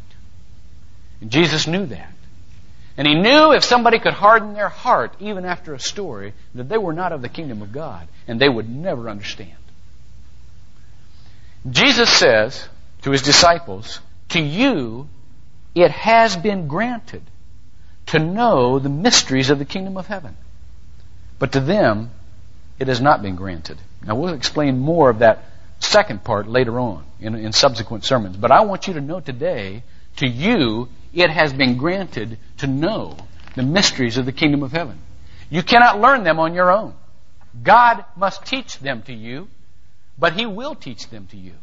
And 1.21 1.31
Jesus 1.31 1.67
knew 1.67 1.85
that. 1.87 2.13
And 2.97 3.07
he 3.07 3.13
knew 3.13 3.53
if 3.53 3.63
somebody 3.63 3.99
could 3.99 4.13
harden 4.13 4.53
their 4.53 4.69
heart, 4.69 5.13
even 5.19 5.45
after 5.45 5.73
a 5.73 5.79
story, 5.79 6.33
that 6.55 6.67
they 6.67 6.77
were 6.77 6.93
not 6.93 7.11
of 7.11 7.21
the 7.21 7.29
kingdom 7.29 7.61
of 7.61 7.71
God, 7.71 8.07
and 8.27 8.39
they 8.39 8.49
would 8.49 8.69
never 8.69 9.09
understand. 9.09 9.51
Jesus 11.69 12.09
says 12.09 12.67
to 13.03 13.11
his 13.11 13.21
disciples, 13.21 13.99
To 14.29 14.39
you 14.39 15.09
it 15.75 15.91
has 15.91 16.35
been 16.35 16.67
granted 16.67 17.21
to 18.07 18.19
know 18.19 18.79
the 18.79 18.89
mysteries 18.89 19.49
of 19.49 19.59
the 19.59 19.65
kingdom 19.65 19.97
of 19.97 20.07
heaven. 20.07 20.35
But 21.37 21.51
to 21.51 21.59
them 21.59 22.09
it 22.79 22.87
has 22.87 23.01
not 23.01 23.21
been 23.21 23.35
granted. 23.35 23.77
Now, 24.05 24.15
we'll 24.15 24.33
explain 24.33 24.79
more 24.79 25.09
of 25.09 25.19
that 25.19 25.43
second 25.79 26.23
part 26.23 26.47
later 26.47 26.79
on 26.79 27.05
in, 27.19 27.35
in 27.35 27.51
subsequent 27.53 28.05
sermons. 28.05 28.37
But 28.37 28.51
I 28.51 28.61
want 28.61 28.87
you 28.87 28.93
to 28.93 29.01
know 29.01 29.19
today, 29.19 29.83
to 30.17 30.27
you, 30.27 30.89
it 31.13 31.29
has 31.29 31.53
been 31.53 31.77
granted 31.77 32.37
to 32.57 32.67
know 32.67 33.17
the 33.55 33.63
mysteries 33.63 34.17
of 34.17 34.25
the 34.25 34.31
kingdom 34.31 34.63
of 34.63 34.71
heaven. 34.71 34.99
You 35.49 35.63
cannot 35.63 35.99
learn 35.99 36.23
them 36.23 36.39
on 36.39 36.53
your 36.53 36.71
own. 36.71 36.93
God 37.63 38.05
must 38.15 38.45
teach 38.45 38.77
them 38.79 39.01
to 39.03 39.13
you, 39.13 39.47
but 40.17 40.33
He 40.33 40.45
will 40.45 40.75
teach 40.75 41.09
them 41.09 41.27
to 41.31 41.37
you. 41.37 41.53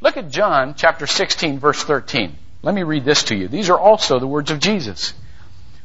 Look 0.00 0.16
at 0.16 0.30
John 0.30 0.74
chapter 0.76 1.06
16 1.06 1.58
verse 1.58 1.82
13. 1.82 2.36
Let 2.62 2.74
me 2.74 2.82
read 2.82 3.04
this 3.04 3.24
to 3.24 3.36
you. 3.36 3.48
These 3.48 3.70
are 3.70 3.78
also 3.78 4.18
the 4.18 4.26
words 4.26 4.50
of 4.50 4.60
Jesus. 4.60 5.14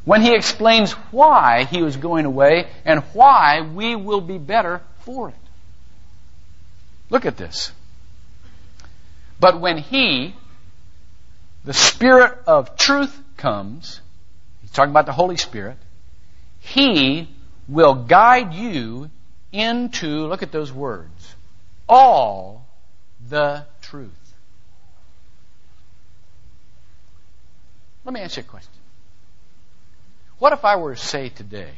When 0.05 0.22
He 0.22 0.34
explains 0.36 0.91
why 1.12 1.65
He 1.65 1.81
was 1.81 1.98
going 1.98 2.25
away 2.25 2.67
and 2.86 3.01
why 3.13 3.62
we 3.62 3.96
will 3.96 4.22
be 4.22 4.38
better 4.38 4.81
for 5.00 5.29
it. 5.29 5.36
Look 7.10 7.25
at 7.25 7.38
this. 7.38 7.72
But 9.39 9.60
when 9.60 9.77
He, 9.77 10.36
the 11.65 11.74
Spirit 11.74 12.39
of 12.48 12.77
truth 12.77 13.20
comes, 13.38 14.01
He's 14.62 14.72
talking 14.72 14.91
about 14.91 15.05
the 15.05 15.13
Holy 15.13 15.38
Spirit, 15.38 15.77
He 16.60 17.29
will 17.67 17.93
guide 17.93 18.53
you 18.53 19.10
into, 19.51 20.27
look 20.27 20.43
at 20.43 20.51
those 20.51 20.72
words, 20.72 21.36
all 21.88 22.65
the 23.29 23.65
truth. 23.81 24.10
Let 28.05 28.13
me 28.13 28.22
ask 28.22 28.38
you 28.38 28.41
a 28.41 28.46
question. 28.46 28.72
What 30.41 30.53
if 30.53 30.65
I 30.65 30.77
were 30.77 30.95
to 30.95 31.00
say 31.00 31.29
today, 31.29 31.69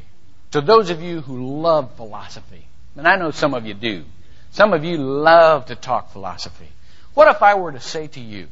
to 0.52 0.62
those 0.62 0.90
of 0.90 1.02
you 1.02 1.20
who 1.20 1.60
love 1.60 1.98
philosophy, 1.98 2.66
and 2.96 3.06
I 3.06 3.18
know 3.18 3.32
some 3.32 3.54
of 3.54 3.66
you 3.66 3.74
do, 3.74 4.06
some 4.52 4.72
of 4.72 4.86
you 4.86 4.96
love 4.96 5.66
to 5.66 5.76
talk 5.76 6.14
philosophy. 6.14 6.70
What 7.14 7.28
if 7.28 7.44
I 7.44 7.56
were 7.56 7.74
to 7.74 7.82
say 7.82 8.08
to 8.08 8.22
you 8.22 8.48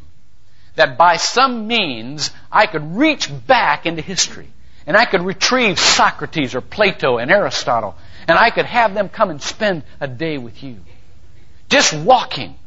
that 0.76 0.98
by 0.98 1.16
some 1.16 1.66
means 1.66 2.30
I 2.52 2.66
could 2.66 2.98
reach 2.98 3.30
back 3.48 3.86
into 3.86 4.02
history 4.02 4.50
and 4.86 4.98
I 4.98 5.06
could 5.06 5.22
retrieve 5.22 5.80
Socrates 5.80 6.56
or 6.56 6.62
Plato 6.62 7.18
and 7.18 7.32
Aristotle 7.32 7.96
and 8.28 8.38
I 8.38 8.50
could 8.50 8.66
have 8.66 8.94
them 8.94 9.08
come 9.08 9.30
and 9.30 9.42
spend 9.42 9.84
a 10.02 10.10
day 10.10 10.38
with 10.38 10.62
you. 10.62 10.76
Just 11.70 11.94
walking, 11.94 12.58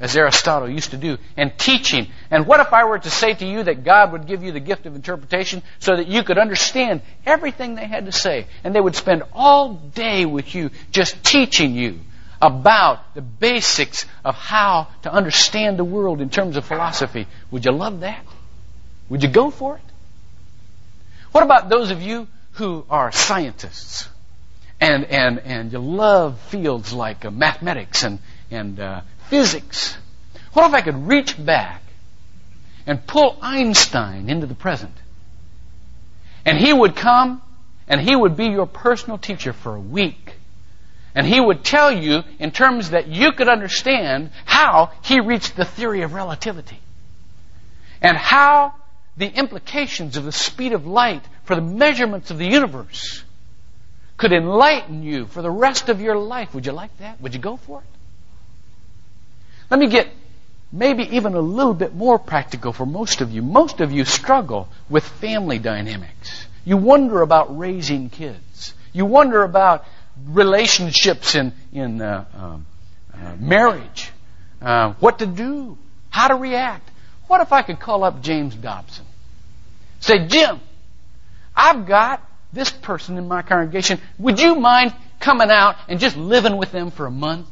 as 0.00 0.16
Aristotle 0.16 0.68
used 0.68 0.92
to 0.92 0.96
do, 0.96 1.18
and 1.36 1.56
teaching. 1.58 2.06
And 2.30 2.46
what 2.46 2.60
if 2.60 2.72
I 2.72 2.84
were 2.84 2.98
to 2.98 3.10
say 3.10 3.34
to 3.34 3.46
you 3.46 3.64
that 3.64 3.84
God 3.84 4.12
would 4.12 4.26
give 4.26 4.42
you 4.42 4.52
the 4.52 4.60
gift 4.60 4.86
of 4.86 4.94
interpretation 4.94 5.62
so 5.80 5.96
that 5.96 6.06
you 6.06 6.22
could 6.22 6.38
understand 6.38 7.02
everything 7.26 7.74
they 7.74 7.86
had 7.86 8.06
to 8.06 8.12
say? 8.12 8.46
And 8.62 8.74
they 8.74 8.80
would 8.80 8.94
spend 8.94 9.24
all 9.32 9.74
day 9.74 10.24
with 10.24 10.54
you 10.54 10.70
just 10.92 11.22
teaching 11.24 11.74
you 11.74 11.98
about 12.40 13.14
the 13.14 13.22
basics 13.22 14.06
of 14.24 14.36
how 14.36 14.86
to 15.02 15.12
understand 15.12 15.78
the 15.78 15.84
world 15.84 16.20
in 16.20 16.30
terms 16.30 16.56
of 16.56 16.64
philosophy. 16.64 17.26
Would 17.50 17.64
you 17.64 17.72
love 17.72 18.00
that? 18.00 18.24
Would 19.08 19.24
you 19.24 19.30
go 19.30 19.50
for 19.50 19.76
it? 19.76 19.82
What 21.32 21.42
about 21.42 21.68
those 21.68 21.90
of 21.90 22.00
you 22.00 22.28
who 22.52 22.84
are 22.88 23.10
scientists? 23.10 24.08
and 24.80 25.04
and 25.06 25.38
and 25.40 25.72
you 25.72 25.78
love 25.78 26.38
fields 26.42 26.92
like 26.92 27.24
uh, 27.24 27.30
mathematics 27.30 28.04
and 28.04 28.20
and 28.50 28.78
uh, 28.78 29.00
physics. 29.28 29.96
What 30.52 30.66
if 30.68 30.74
I 30.74 30.80
could 30.80 31.06
reach 31.06 31.42
back 31.42 31.82
and 32.86 33.06
pull 33.06 33.36
Einstein 33.42 34.30
into 34.30 34.46
the 34.46 34.54
present, 34.54 34.94
and 36.44 36.58
he 36.58 36.72
would 36.72 36.96
come 36.96 37.42
and 37.88 38.00
he 38.00 38.14
would 38.14 38.36
be 38.36 38.46
your 38.46 38.66
personal 38.66 39.18
teacher 39.18 39.52
for 39.52 39.74
a 39.74 39.80
week. 39.80 40.34
And 41.14 41.26
he 41.26 41.40
would 41.40 41.64
tell 41.64 41.90
you 41.90 42.22
in 42.38 42.50
terms 42.50 42.90
that 42.90 43.08
you 43.08 43.32
could 43.32 43.48
understand 43.48 44.30
how 44.44 44.92
he 45.02 45.20
reached 45.20 45.56
the 45.56 45.64
theory 45.64 46.02
of 46.02 46.12
relativity. 46.12 46.78
And 48.00 48.16
how 48.16 48.74
the 49.16 49.26
implications 49.26 50.16
of 50.16 50.24
the 50.24 50.32
speed 50.32 50.72
of 50.72 50.86
light 50.86 51.22
for 51.44 51.56
the 51.56 51.62
measurements 51.62 52.30
of 52.30 52.38
the 52.38 52.46
universe 52.46 53.24
could 54.16 54.32
enlighten 54.32 55.02
you 55.02 55.26
for 55.26 55.42
the 55.42 55.50
rest 55.50 55.88
of 55.88 56.00
your 56.00 56.16
life. 56.16 56.54
Would 56.54 56.66
you 56.66 56.72
like 56.72 56.96
that? 56.98 57.20
Would 57.20 57.34
you 57.34 57.40
go 57.40 57.56
for 57.56 57.80
it? 57.80 57.97
Let 59.70 59.80
me 59.80 59.88
get 59.88 60.08
maybe 60.72 61.04
even 61.16 61.34
a 61.34 61.40
little 61.40 61.74
bit 61.74 61.94
more 61.94 62.18
practical 62.18 62.72
for 62.72 62.86
most 62.86 63.20
of 63.20 63.30
you. 63.30 63.42
Most 63.42 63.80
of 63.80 63.92
you 63.92 64.04
struggle 64.04 64.68
with 64.88 65.04
family 65.04 65.58
dynamics. 65.58 66.46
You 66.64 66.76
wonder 66.76 67.22
about 67.22 67.58
raising 67.58 68.10
kids. 68.10 68.74
You 68.92 69.06
wonder 69.06 69.42
about 69.42 69.84
relationships 70.26 71.34
in, 71.34 71.52
in 71.72 72.00
uh, 72.00 72.24
um, 72.34 72.66
uh, 73.14 73.36
marriage. 73.38 74.10
Uh, 74.60 74.92
what 75.00 75.20
to 75.20 75.26
do. 75.26 75.78
How 76.10 76.28
to 76.28 76.34
react. 76.34 76.90
What 77.26 77.40
if 77.40 77.52
I 77.52 77.62
could 77.62 77.78
call 77.78 78.04
up 78.04 78.22
James 78.22 78.54
Dobson? 78.54 79.04
Say, 80.00 80.26
Jim, 80.26 80.60
I've 81.54 81.86
got 81.86 82.22
this 82.52 82.70
person 82.70 83.18
in 83.18 83.28
my 83.28 83.42
congregation, 83.42 84.00
would 84.18 84.40
you 84.40 84.54
mind 84.54 84.94
coming 85.20 85.50
out 85.50 85.76
and 85.88 86.00
just 86.00 86.16
living 86.16 86.56
with 86.56 86.72
them 86.72 86.90
for 86.90 87.06
a 87.06 87.10
month? 87.10 87.48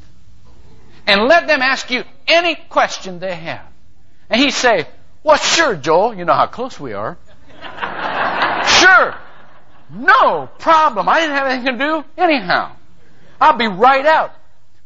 And 1.07 1.25
let 1.25 1.47
them 1.47 1.63
ask 1.63 1.91
you 1.91 2.05
any 2.27 2.57
question 2.57 3.19
they 3.19 3.35
have. 3.35 3.67
And 4.29 4.41
he'd 4.41 4.53
say, 4.53 4.87
well, 5.23 5.37
sure, 5.37 5.77
Joel. 5.77 6.15
You 6.15 6.25
know 6.25 6.35
how 6.35 6.47
close 6.47 6.79
we 6.79 6.93
are. 6.93 7.17
sure. 8.67 9.15
No 9.91 10.49
problem. 10.59 11.09
I 11.09 11.21
didn't 11.21 11.37
have 11.37 11.47
anything 11.47 11.79
to 11.79 11.85
do 11.85 12.05
anyhow. 12.17 12.73
I'll 13.41 13.57
be 13.57 13.69
right 13.69 14.05
out. 14.05 14.33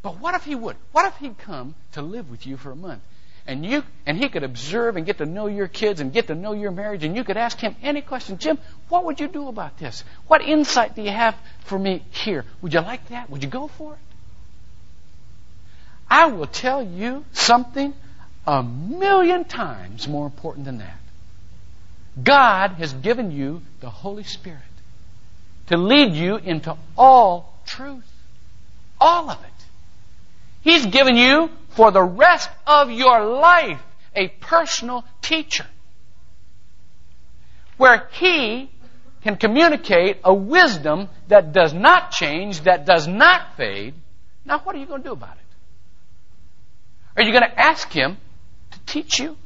But 0.02 0.18
what 0.18 0.34
if 0.34 0.44
he 0.44 0.54
would? 0.54 0.76
What 0.92 1.06
if 1.06 1.16
he'd 1.16 1.38
come 1.38 1.74
to 1.92 2.02
live 2.02 2.30
with 2.30 2.46
you 2.46 2.56
for 2.56 2.70
a 2.70 2.76
month? 2.76 3.02
and 3.46 3.64
you 3.66 3.82
and 4.06 4.16
he 4.16 4.28
could 4.28 4.44
observe 4.44 4.96
and 4.96 5.06
get 5.06 5.18
to 5.18 5.26
know 5.26 5.46
your 5.46 5.66
kids 5.66 6.00
and 6.00 6.12
get 6.12 6.26
to 6.28 6.34
know 6.34 6.52
your 6.52 6.70
marriage 6.70 7.04
and 7.04 7.16
you 7.16 7.24
could 7.24 7.36
ask 7.36 7.58
him 7.58 7.74
any 7.82 8.00
question 8.00 8.38
jim 8.38 8.58
what 8.88 9.04
would 9.04 9.18
you 9.18 9.28
do 9.28 9.48
about 9.48 9.76
this 9.78 10.04
what 10.28 10.40
insight 10.42 10.94
do 10.94 11.02
you 11.02 11.10
have 11.10 11.34
for 11.64 11.78
me 11.78 12.02
here 12.10 12.44
would 12.62 12.72
you 12.72 12.80
like 12.80 13.06
that 13.08 13.28
would 13.30 13.42
you 13.42 13.48
go 13.48 13.66
for 13.66 13.94
it 13.94 13.98
i 16.10 16.26
will 16.26 16.46
tell 16.46 16.82
you 16.82 17.24
something 17.32 17.94
a 18.46 18.62
million 18.62 19.44
times 19.44 20.08
more 20.08 20.26
important 20.26 20.64
than 20.64 20.78
that 20.78 20.98
god 22.22 22.72
has 22.72 22.92
given 22.92 23.30
you 23.30 23.62
the 23.80 23.90
holy 23.90 24.24
spirit 24.24 24.60
to 25.66 25.76
lead 25.76 26.12
you 26.12 26.36
into 26.36 26.76
all 26.96 27.54
truth 27.64 28.10
all 29.00 29.30
of 29.30 29.42
it 29.42 29.50
He's 30.62 30.84
given 30.86 31.16
you 31.16 31.50
for 31.70 31.90
the 31.90 32.02
rest 32.02 32.50
of 32.66 32.90
your 32.90 33.24
life 33.24 33.80
a 34.14 34.28
personal 34.28 35.04
teacher 35.22 35.66
where 37.76 38.08
he 38.12 38.70
can 39.22 39.36
communicate 39.36 40.18
a 40.24 40.34
wisdom 40.34 41.08
that 41.28 41.52
does 41.52 41.72
not 41.72 42.10
change, 42.10 42.62
that 42.62 42.84
does 42.84 43.06
not 43.06 43.56
fade. 43.56 43.94
Now, 44.44 44.58
what 44.58 44.74
are 44.74 44.78
you 44.78 44.86
going 44.86 45.02
to 45.02 45.08
do 45.08 45.12
about 45.12 45.36
it? 45.36 45.49
Are 47.16 47.22
you 47.22 47.32
going 47.32 47.48
to 47.48 47.60
ask 47.60 47.90
him 47.90 48.16
to 48.70 48.78
teach 48.86 49.18
you? 49.18 49.36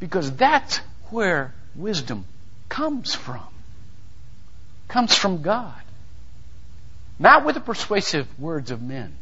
Because 0.00 0.30
that's 0.32 0.78
where 1.10 1.54
wisdom 1.74 2.24
comes 2.68 3.14
from. 3.14 3.46
Comes 4.88 5.14
from 5.14 5.42
God. 5.42 5.80
Not 7.18 7.44
with 7.44 7.54
the 7.54 7.60
persuasive 7.60 8.26
words 8.38 8.70
of 8.70 8.82
men. 8.82 9.14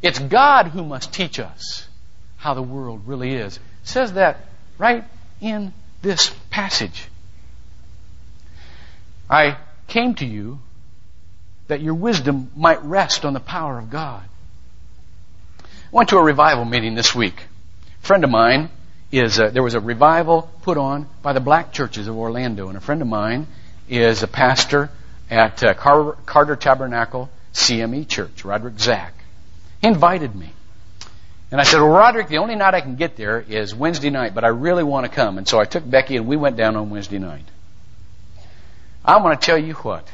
It's 0.00 0.18
God 0.18 0.68
who 0.68 0.84
must 0.84 1.12
teach 1.12 1.38
us 1.38 1.86
how 2.36 2.54
the 2.54 2.62
world 2.62 3.02
really 3.06 3.34
is. 3.34 3.56
It 3.56 3.62
says 3.84 4.14
that 4.14 4.38
right 4.78 5.04
in 5.40 5.72
this 6.02 6.32
passage. 6.50 7.08
I 9.30 9.56
came 9.86 10.14
to 10.16 10.26
you 10.26 10.58
that 11.68 11.80
your 11.80 11.94
wisdom 11.94 12.50
might 12.56 12.82
rest 12.84 13.24
on 13.24 13.32
the 13.32 13.40
power 13.40 13.78
of 13.78 13.90
God. 13.90 14.24
Went 15.92 16.08
to 16.08 16.16
a 16.16 16.22
revival 16.22 16.64
meeting 16.64 16.94
this 16.94 17.14
week. 17.14 17.34
A 18.02 18.06
friend 18.06 18.24
of 18.24 18.30
mine 18.30 18.70
is, 19.12 19.38
a, 19.38 19.50
there 19.50 19.62
was 19.62 19.74
a 19.74 19.80
revival 19.80 20.50
put 20.62 20.78
on 20.78 21.06
by 21.20 21.34
the 21.34 21.40
black 21.40 21.70
churches 21.74 22.08
of 22.08 22.16
Orlando, 22.16 22.68
and 22.68 22.78
a 22.78 22.80
friend 22.80 23.02
of 23.02 23.08
mine 23.08 23.46
is 23.90 24.22
a 24.22 24.26
pastor 24.26 24.88
at 25.28 25.62
uh, 25.62 25.74
Car- 25.74 26.16
Carter 26.24 26.56
Tabernacle 26.56 27.28
CME 27.52 28.08
Church, 28.08 28.42
Roderick 28.42 28.78
Zack. 28.78 29.12
He 29.82 29.88
invited 29.88 30.34
me. 30.34 30.54
And 31.50 31.60
I 31.60 31.64
said, 31.64 31.82
Well, 31.82 31.90
Roderick, 31.90 32.28
the 32.28 32.38
only 32.38 32.54
night 32.54 32.72
I 32.72 32.80
can 32.80 32.96
get 32.96 33.16
there 33.16 33.38
is 33.38 33.74
Wednesday 33.74 34.08
night, 34.08 34.34
but 34.34 34.44
I 34.44 34.48
really 34.48 34.82
want 34.82 35.04
to 35.04 35.12
come. 35.12 35.36
And 35.36 35.46
so 35.46 35.60
I 35.60 35.66
took 35.66 35.88
Becky 35.88 36.16
and 36.16 36.26
we 36.26 36.38
went 36.38 36.56
down 36.56 36.74
on 36.74 36.88
Wednesday 36.88 37.18
night. 37.18 37.44
I 39.04 39.22
want 39.22 39.38
to 39.38 39.44
tell 39.44 39.58
you 39.58 39.74
what. 39.74 40.08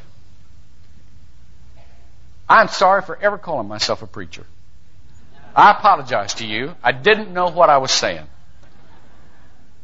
I'm 2.48 2.66
sorry 2.66 3.02
for 3.02 3.16
ever 3.16 3.38
calling 3.38 3.68
myself 3.68 4.02
a 4.02 4.08
preacher. 4.08 4.44
I 5.54 5.72
apologize 5.72 6.34
to 6.34 6.46
you. 6.46 6.74
I 6.82 6.92
didn't 6.92 7.32
know 7.32 7.48
what 7.50 7.70
I 7.70 7.78
was 7.78 7.90
saying. 7.90 8.26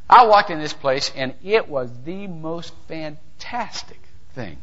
I 0.08 0.26
walked 0.26 0.50
in 0.50 0.60
this 0.60 0.72
place 0.72 1.10
and 1.16 1.34
it 1.42 1.68
was 1.68 1.90
the 2.04 2.26
most 2.26 2.72
fantastic 2.88 4.00
thing. 4.34 4.58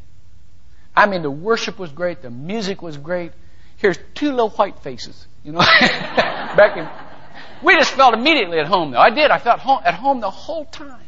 I 0.96 1.08
mean, 1.08 1.22
the 1.22 1.32
worship 1.32 1.80
was 1.80 1.92
great, 1.92 2.22
the 2.22 2.30
music 2.30 2.82
was 2.82 2.98
great. 2.98 3.32
Here's 3.78 3.98
two 4.14 4.30
little 4.30 4.50
white 4.50 4.80
faces, 4.80 5.28
you 5.44 5.52
know, 5.52 5.60
back 5.60 6.78
in. 6.78 6.88
We 7.64 7.76
just 7.76 7.92
felt 7.92 8.14
immediately 8.14 8.60
at 8.60 8.68
home, 8.68 8.92
though. 8.92 9.00
I 9.00 9.10
did. 9.10 9.32
I 9.32 9.40
felt 9.40 9.60
home, 9.60 9.82
at 9.84 9.94
home 9.94 10.20
the 10.20 10.30
whole 10.30 10.66
time. 10.66 11.06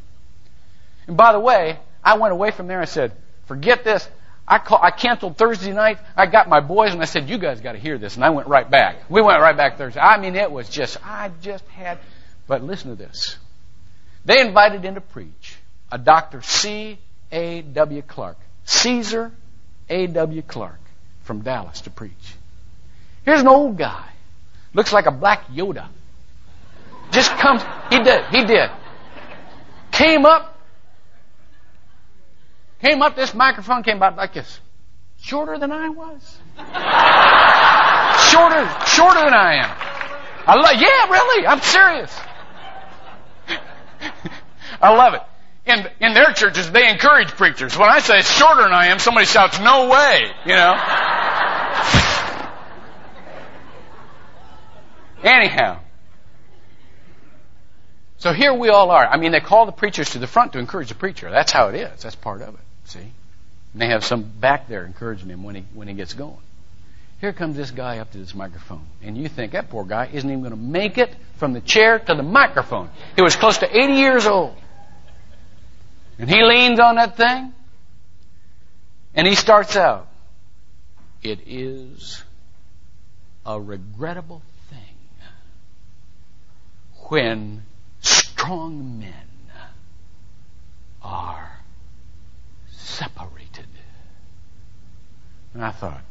And 1.08 1.18
by 1.18 1.34
the 1.34 1.40
way, 1.40 1.80
I 2.04 2.18
went 2.18 2.32
away 2.32 2.52
from 2.52 2.68
there 2.68 2.80
and 2.80 2.90
said, 2.90 3.12
forget 3.46 3.84
this. 3.84 4.08
I, 4.48 4.58
call, 4.58 4.80
I 4.82 4.92
canceled 4.92 5.38
Thursday 5.38 5.72
night. 5.72 6.00
I 6.18 6.26
got 6.26 6.50
my 6.50 6.60
boys 6.60 6.94
and 6.94 7.02
I 7.02 7.06
said, 7.06 7.30
you 7.30 7.38
guys 7.38 7.62
got 7.62 7.74
to 7.74 7.80
hear 7.80 7.98
this. 7.98 8.16
And 8.16 8.26
I 8.26 8.30
went 8.30 8.48
right 8.48 8.70
back. 8.70 9.10
We 9.10 9.22
went 9.22 9.40
right 9.40 9.56
back 9.56 9.78
Thursday. 9.78 10.00
I 10.00 10.18
mean, 10.18 10.36
it 10.36 10.52
was 10.52 10.68
just, 10.70 10.98
I 11.06 11.32
just 11.42 11.66
had, 11.68 12.00
but 12.48 12.64
listen 12.64 12.90
to 12.90 12.96
this. 12.96 13.38
They 14.26 14.42
invited 14.42 14.84
in 14.86 14.96
to 14.96 15.02
preach 15.02 15.56
a 15.92 15.98
Dr. 15.98 16.42
C. 16.42 16.98
A. 17.32 17.62
W. 17.62 18.02
Clark, 18.02 18.38
Caesar 18.66 19.32
A. 19.90 20.08
W. 20.08 20.42
Clark 20.42 20.80
from 21.24 21.42
Dallas 21.42 21.82
to 21.82 21.90
preach. 21.90 22.36
Here's 23.26 23.42
an 23.42 23.48
old 23.48 23.78
guy. 23.78 24.10
Looks 24.74 24.94
like 24.94 25.06
a 25.06 25.12
black 25.12 25.48
Yoda. 25.48 25.88
Just 27.12 27.32
comes, 27.38 27.62
he 27.90 28.04
did, 28.04 28.26
he 28.26 28.44
did. 28.46 28.70
Came 29.92 30.26
up, 30.26 30.53
Came 32.84 33.02
up, 33.02 33.16
this 33.16 33.34
microphone 33.34 33.82
came 33.82 33.96
about 33.96 34.18
like 34.18 34.34
this. 34.34 34.60
Shorter 35.18 35.58
than 35.58 35.72
I 35.72 35.88
was. 35.88 36.38
shorter, 38.30 38.68
shorter 38.86 39.22
than 39.24 39.34
I 39.34 39.64
am. 39.64 39.72
I 40.46 40.56
love, 40.56 40.76
yeah, 40.76 41.10
really, 41.10 41.48
I'm 41.48 41.62
serious. 41.62 42.14
I 44.82 44.94
love 44.94 45.14
it. 45.14 45.22
In, 45.66 45.88
in 46.02 46.14
their 46.14 46.34
churches, 46.34 46.70
they 46.72 46.90
encourage 46.90 47.30
preachers. 47.30 47.78
When 47.78 47.90
I 47.90 48.00
say 48.00 48.20
shorter 48.20 48.64
than 48.64 48.74
I 48.74 48.88
am, 48.88 49.00
somebody 49.00 49.28
shouts, 49.28 49.62
no 49.62 49.88
way, 49.88 50.30
you 50.46 50.54
know. 50.54 50.74
Anyhow. 55.24 55.80
So 58.18 58.34
here 58.34 58.54
we 58.54 58.68
all 58.68 58.92
are. 58.92 59.08
I 59.08 59.16
mean, 59.16 59.32
they 59.32 59.40
call 59.40 59.66
the 59.68 59.72
preachers 59.72 60.10
to 60.10 60.20
the 60.20 60.28
front 60.28 60.52
to 60.52 60.60
encourage 60.60 60.90
the 60.90 60.96
preacher. 60.96 61.32
That's 61.32 61.54
how 61.54 61.70
it 61.70 61.76
is. 61.76 62.04
That's 62.04 62.16
part 62.16 62.42
of 62.42 62.56
it. 62.56 62.60
See? 62.86 63.00
And 63.74 63.82
they 63.82 63.88
have 63.88 64.04
some 64.04 64.24
back 64.24 64.68
there 64.68 64.86
encouraging 64.86 65.30
him 65.30 65.44
when 65.44 65.56
he, 65.56 65.66
when 65.74 65.88
he 65.88 65.94
gets 65.94 66.14
going. 66.14 66.38
Here 67.20 67.34
comes 67.34 67.56
this 67.56 67.72
guy 67.72 68.00
up 68.00 68.12
to 68.12 68.18
this 68.18 68.36
microphone. 68.36 68.86
And 69.02 69.18
you 69.18 69.30
think 69.30 69.54
that 69.54 69.70
poor 69.70 69.86
guy 69.86 70.10
isn't 70.12 70.30
even 70.30 70.42
going 70.42 70.52
to 70.52 70.58
make 70.58 70.98
it 70.98 71.16
from 71.38 71.54
the 71.54 71.62
chair 71.62 71.98
to 71.98 72.16
the 72.16 72.24
microphone. 72.24 72.90
He 73.16 73.22
was 73.22 73.36
close 73.36 73.60
to 73.60 73.66
80 73.66 73.94
years 73.94 74.28
old. 74.28 74.56
And 76.20 76.30
he 76.30 76.44
leans 76.44 76.80
on 76.80 76.96
that 76.96 77.16
thing. 77.16 77.54
And 79.16 79.26
he 79.26 79.36
starts 79.36 79.76
out. 79.76 80.08
It 81.22 81.40
is 81.48 82.22
a 83.46 83.60
regrettable 83.60 84.42
thing 84.70 84.80
when 87.10 87.64
strong 88.02 89.00
men 89.00 89.14
are 91.02 91.63
separated. 92.84 93.68
And 95.54 95.64
I 95.64 95.72
thought, 95.72 96.02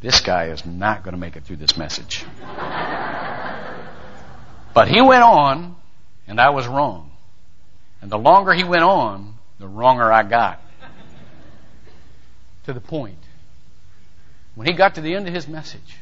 this 0.00 0.20
guy 0.20 0.46
is 0.46 0.64
not 0.64 1.02
going 1.04 1.12
to 1.12 1.20
make 1.20 1.36
it 1.36 1.44
through 1.44 1.56
this 1.56 1.76
message. 1.76 2.24
but 4.74 4.88
he 4.88 5.00
went 5.00 5.22
on, 5.22 5.76
and 6.26 6.40
I 6.40 6.50
was 6.50 6.66
wrong. 6.66 7.10
And 8.02 8.10
the 8.10 8.18
longer 8.18 8.52
he 8.52 8.64
went 8.64 8.82
on, 8.82 9.34
the 9.58 9.68
wronger 9.68 10.10
I 10.10 10.22
got. 10.22 10.60
to 12.64 12.72
the 12.72 12.80
point. 12.80 13.18
When 14.54 14.66
he 14.66 14.72
got 14.72 14.96
to 14.96 15.00
the 15.00 15.14
end 15.14 15.28
of 15.28 15.34
his 15.34 15.46
message, 15.46 15.96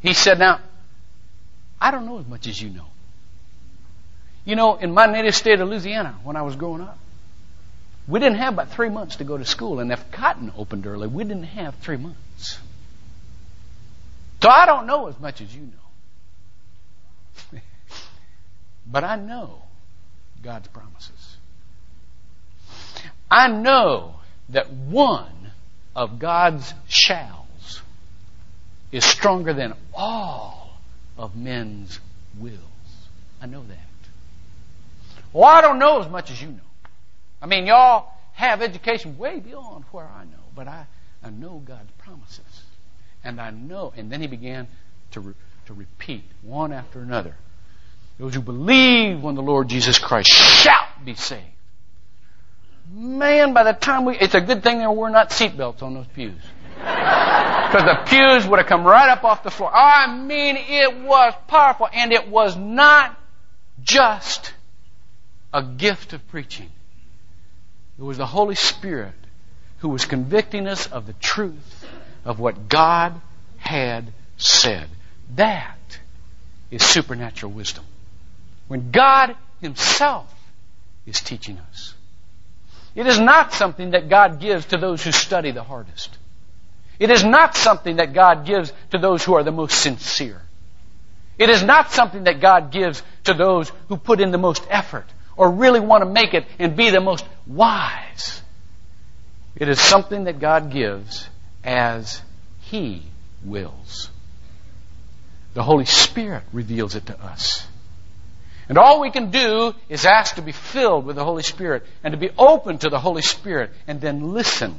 he 0.00 0.12
said, 0.14 0.38
Now, 0.38 0.60
I 1.80 1.90
don't 1.90 2.06
know 2.06 2.18
as 2.18 2.26
much 2.26 2.46
as 2.46 2.60
you 2.60 2.70
know. 2.70 2.86
You 4.44 4.56
know, 4.56 4.76
in 4.76 4.92
my 4.92 5.06
native 5.06 5.34
state 5.34 5.60
of 5.60 5.68
Louisiana, 5.68 6.16
when 6.22 6.36
I 6.36 6.42
was 6.42 6.56
growing 6.56 6.82
up, 6.82 6.98
we 8.08 8.18
didn't 8.20 8.38
have 8.38 8.56
but 8.56 8.70
three 8.70 8.88
months 8.88 9.16
to 9.16 9.24
go 9.24 9.36
to 9.36 9.44
school, 9.44 9.80
and 9.80 9.92
if 9.92 10.10
cotton 10.10 10.52
opened 10.56 10.86
early, 10.86 11.06
we 11.06 11.24
didn't 11.24 11.44
have 11.44 11.74
three 11.76 11.96
months. 11.96 12.58
So 14.42 14.48
I 14.48 14.66
don't 14.66 14.86
know 14.86 15.08
as 15.08 15.18
much 15.20 15.40
as 15.40 15.54
you 15.54 15.68
know. 17.52 17.60
but 18.90 19.04
I 19.04 19.16
know 19.16 19.62
God's 20.42 20.68
promises. 20.68 21.36
I 23.30 23.48
know 23.48 24.14
that 24.48 24.70
one 24.70 25.52
of 25.94 26.18
God's 26.18 26.74
shalls 26.88 27.82
is 28.90 29.04
stronger 29.04 29.52
than 29.52 29.74
all 29.94 30.78
of 31.16 31.36
men's 31.36 32.00
wills. 32.38 32.58
I 33.40 33.46
know 33.46 33.62
that. 33.62 33.78
Well, 35.32 35.44
I 35.44 35.60
don't 35.60 35.78
know 35.78 36.00
as 36.00 36.10
much 36.10 36.30
as 36.30 36.42
you 36.42 36.48
know. 36.48 36.69
I 37.42 37.46
mean, 37.46 37.66
y'all 37.66 38.12
have 38.32 38.62
education 38.62 39.18
way 39.18 39.40
beyond 39.40 39.84
where 39.92 40.06
I 40.06 40.24
know, 40.24 40.44
but 40.54 40.68
I, 40.68 40.86
I 41.22 41.30
know 41.30 41.62
God's 41.64 41.90
promises. 41.98 42.62
And 43.22 43.40
I 43.40 43.50
know, 43.50 43.92
and 43.96 44.10
then 44.10 44.20
he 44.20 44.26
began 44.26 44.66
to, 45.12 45.20
re, 45.20 45.34
to 45.66 45.74
repeat 45.74 46.24
one 46.42 46.72
after 46.72 47.00
another. 47.00 47.34
Those 48.18 48.34
who 48.34 48.40
believe 48.40 49.24
on 49.24 49.34
the 49.34 49.42
Lord 49.42 49.68
Jesus 49.68 49.98
Christ 49.98 50.30
shall 50.30 50.86
be 51.04 51.14
saved. 51.14 51.44
Man, 52.92 53.54
by 53.54 53.62
the 53.62 53.72
time 53.72 54.04
we, 54.04 54.18
it's 54.18 54.34
a 54.34 54.40
good 54.40 54.62
thing 54.62 54.78
there 54.78 54.90
were 54.90 55.10
not 55.10 55.30
seatbelts 55.30 55.82
on 55.82 55.94
those 55.94 56.06
pews. 56.08 56.40
Because 57.70 57.84
the 57.84 58.10
pews 58.10 58.48
would 58.48 58.58
have 58.58 58.66
come 58.66 58.82
right 58.82 59.08
up 59.10 59.22
off 59.22 59.44
the 59.44 59.50
floor. 59.50 59.70
I 59.72 60.12
mean, 60.12 60.56
it 60.58 61.02
was 61.04 61.34
powerful, 61.46 61.88
and 61.92 62.12
it 62.12 62.26
was 62.26 62.56
not 62.56 63.16
just 63.80 64.52
a 65.54 65.62
gift 65.62 66.12
of 66.12 66.26
preaching. 66.26 66.68
It 68.00 68.04
was 68.04 68.16
the 68.16 68.24
Holy 68.24 68.54
Spirit 68.54 69.12
who 69.80 69.90
was 69.90 70.06
convicting 70.06 70.66
us 70.66 70.86
of 70.86 71.06
the 71.06 71.12
truth 71.12 71.86
of 72.24 72.40
what 72.40 72.66
God 72.66 73.20
had 73.58 74.10
said. 74.38 74.88
That 75.34 75.76
is 76.70 76.82
supernatural 76.82 77.52
wisdom. 77.52 77.84
When 78.68 78.90
God 78.90 79.36
Himself 79.60 80.34
is 81.04 81.20
teaching 81.20 81.58
us. 81.58 81.92
It 82.94 83.06
is 83.06 83.20
not 83.20 83.52
something 83.52 83.90
that 83.90 84.08
God 84.08 84.40
gives 84.40 84.64
to 84.66 84.78
those 84.78 85.04
who 85.04 85.12
study 85.12 85.50
the 85.50 85.62
hardest. 85.62 86.16
It 86.98 87.10
is 87.10 87.22
not 87.22 87.54
something 87.54 87.96
that 87.96 88.14
God 88.14 88.46
gives 88.46 88.72
to 88.92 88.98
those 88.98 89.22
who 89.22 89.34
are 89.34 89.42
the 89.42 89.52
most 89.52 89.78
sincere. 89.78 90.40
It 91.36 91.50
is 91.50 91.62
not 91.62 91.92
something 91.92 92.24
that 92.24 92.40
God 92.40 92.70
gives 92.70 93.02
to 93.24 93.34
those 93.34 93.70
who 93.88 93.98
put 93.98 94.22
in 94.22 94.30
the 94.30 94.38
most 94.38 94.66
effort 94.70 95.06
or 95.40 95.50
really 95.50 95.80
want 95.80 96.04
to 96.04 96.10
make 96.10 96.34
it 96.34 96.44
and 96.58 96.76
be 96.76 96.90
the 96.90 97.00
most 97.00 97.24
wise. 97.46 98.42
It 99.56 99.70
is 99.70 99.80
something 99.80 100.24
that 100.24 100.38
God 100.38 100.70
gives 100.70 101.26
as 101.64 102.20
He 102.60 103.02
wills. 103.42 104.10
The 105.54 105.62
Holy 105.62 105.86
Spirit 105.86 106.42
reveals 106.52 106.94
it 106.94 107.06
to 107.06 107.18
us. 107.18 107.66
And 108.68 108.76
all 108.76 109.00
we 109.00 109.10
can 109.10 109.30
do 109.30 109.74
is 109.88 110.04
ask 110.04 110.34
to 110.34 110.42
be 110.42 110.52
filled 110.52 111.06
with 111.06 111.16
the 111.16 111.24
Holy 111.24 111.42
Spirit 111.42 111.86
and 112.04 112.12
to 112.12 112.18
be 112.18 112.30
open 112.36 112.76
to 112.78 112.90
the 112.90 113.00
Holy 113.00 113.22
Spirit 113.22 113.70
and 113.88 113.98
then 113.98 114.34
listen 114.34 114.78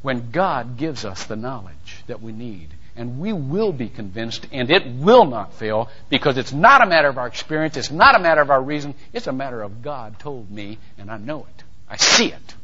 when 0.00 0.30
God 0.30 0.78
gives 0.78 1.04
us 1.04 1.24
the 1.24 1.36
knowledge 1.36 2.02
that 2.06 2.22
we 2.22 2.32
need 2.32 2.70
and 2.96 3.18
we 3.18 3.32
will 3.32 3.72
be 3.72 3.88
convinced, 3.88 4.46
and 4.52 4.70
it 4.70 4.86
will 4.86 5.26
not 5.26 5.52
fail 5.54 5.90
because 6.08 6.38
it's 6.38 6.52
not 6.52 6.82
a 6.82 6.86
matter 6.86 7.08
of 7.08 7.18
our 7.18 7.26
experience, 7.26 7.76
it's 7.76 7.90
not 7.90 8.14
a 8.14 8.18
matter 8.18 8.40
of 8.40 8.50
our 8.50 8.62
reason, 8.62 8.94
it's 9.12 9.26
a 9.26 9.32
matter 9.32 9.62
of 9.62 9.82
God 9.82 10.18
told 10.18 10.50
me, 10.50 10.78
and 10.96 11.10
I 11.10 11.18
know 11.18 11.40
it. 11.40 11.64
I 11.88 11.96
see 11.96 12.26
it. 12.26 12.54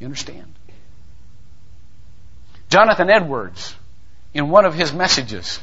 You 0.00 0.06
understand? 0.06 0.52
Jonathan 2.68 3.08
Edwards, 3.08 3.74
in 4.34 4.50
one 4.50 4.64
of 4.64 4.74
his 4.74 4.92
messages, 4.92 5.60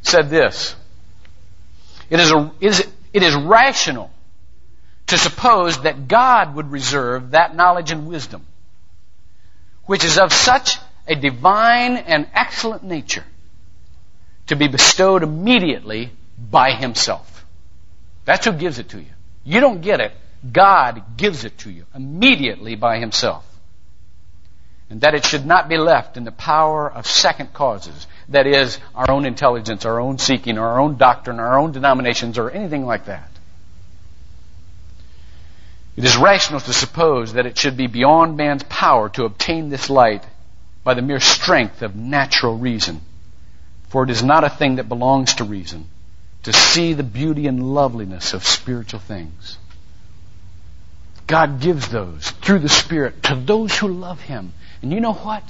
said 0.00 0.30
this 0.30 0.74
It 2.08 2.18
is, 2.20 2.32
a, 2.32 2.52
it 2.60 2.68
is, 2.68 2.88
it 3.12 3.22
is 3.22 3.34
rational 3.34 4.10
to 5.08 5.18
suppose 5.18 5.82
that 5.82 6.08
God 6.08 6.54
would 6.54 6.72
reserve 6.72 7.32
that 7.32 7.54
knowledge 7.54 7.90
and 7.92 8.06
wisdom, 8.06 8.46
which 9.84 10.04
is 10.04 10.18
of 10.18 10.32
such 10.32 10.78
a 11.06 11.14
divine 11.14 11.98
and 11.98 12.26
excellent 12.32 12.82
nature 12.82 13.24
to 14.46 14.56
be 14.56 14.68
bestowed 14.68 15.22
immediately 15.22 16.10
by 16.38 16.72
Himself. 16.72 17.44
That's 18.24 18.44
who 18.46 18.52
gives 18.52 18.78
it 18.78 18.90
to 18.90 18.98
you. 18.98 19.10
You 19.44 19.60
don't 19.60 19.80
get 19.80 20.00
it. 20.00 20.12
God 20.50 21.16
gives 21.16 21.44
it 21.44 21.58
to 21.58 21.70
you 21.70 21.86
immediately 21.94 22.74
by 22.74 22.98
Himself. 22.98 23.46
And 24.90 25.00
that 25.00 25.14
it 25.14 25.24
should 25.24 25.46
not 25.46 25.68
be 25.68 25.78
left 25.78 26.16
in 26.16 26.24
the 26.24 26.32
power 26.32 26.90
of 26.90 27.06
second 27.06 27.54
causes. 27.54 28.06
That 28.28 28.46
is, 28.46 28.78
our 28.94 29.10
own 29.10 29.24
intelligence, 29.24 29.86
our 29.86 30.00
own 30.00 30.18
seeking, 30.18 30.58
our 30.58 30.80
own 30.80 30.96
doctrine, 30.96 31.40
our 31.40 31.58
own 31.58 31.72
denominations, 31.72 32.38
or 32.38 32.50
anything 32.50 32.84
like 32.84 33.06
that. 33.06 33.28
It 35.96 36.04
is 36.04 36.16
rational 36.16 36.60
to 36.60 36.72
suppose 36.72 37.34
that 37.34 37.46
it 37.46 37.58
should 37.58 37.76
be 37.76 37.86
beyond 37.86 38.36
man's 38.36 38.62
power 38.64 39.08
to 39.10 39.24
obtain 39.24 39.68
this 39.68 39.90
light 39.90 40.24
by 40.84 40.94
the 40.94 41.02
mere 41.02 41.20
strength 41.20 41.82
of 41.82 41.94
natural 41.94 42.56
reason. 42.56 43.00
For 43.92 44.04
it 44.04 44.08
is 44.08 44.22
not 44.22 44.42
a 44.42 44.48
thing 44.48 44.76
that 44.76 44.88
belongs 44.88 45.34
to 45.34 45.44
reason 45.44 45.84
to 46.44 46.52
see 46.54 46.94
the 46.94 47.02
beauty 47.02 47.46
and 47.46 47.74
loveliness 47.74 48.32
of 48.32 48.42
spiritual 48.42 49.00
things. 49.00 49.58
God 51.26 51.60
gives 51.60 51.88
those 51.88 52.30
through 52.30 52.60
the 52.60 52.70
Spirit 52.70 53.22
to 53.24 53.34
those 53.34 53.76
who 53.76 53.88
love 53.88 54.18
Him. 54.22 54.54
And 54.80 54.94
you 54.94 55.00
know 55.00 55.12
what? 55.12 55.44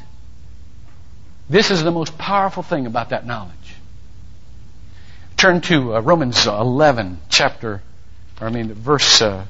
This 1.49 1.71
is 1.71 1.85
the 1.85 1.93
most 1.93 2.19
powerful 2.19 2.65
thing 2.65 2.87
about 2.87 3.11
that 3.11 3.25
knowledge. 3.25 3.77
Turn 5.37 5.61
to 5.61 5.95
uh, 5.95 6.01
Romans 6.01 6.45
11, 6.45 7.21
chapter, 7.29 7.81
I 8.41 8.51
mean, 8.51 8.75
verse, 8.75 9.23
uh, 9.23 9.47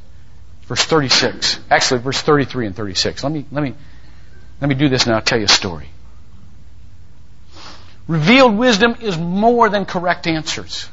verse 0.65 0.85
36. 0.85 1.61
Actually, 1.71 2.01
verse 2.03 2.21
33 2.21 2.67
and 2.67 2.77
36. 2.77 3.25
Let 3.25 3.33
me, 3.33 3.47
let 3.51 3.63
me, 3.65 3.75
let 4.61 4.69
me 4.69 4.75
do 4.75 4.91
this 4.91 5.07
and 5.07 5.15
I'll 5.15 5.23
tell 5.23 5.39
you 5.39 5.47
a 5.47 5.49
story. 5.49 5.89
Revealed 8.13 8.59
wisdom 8.59 8.97
is 9.01 9.17
more 9.17 9.71
than 9.71 9.87
correct 9.87 10.27
answers. 10.27 10.87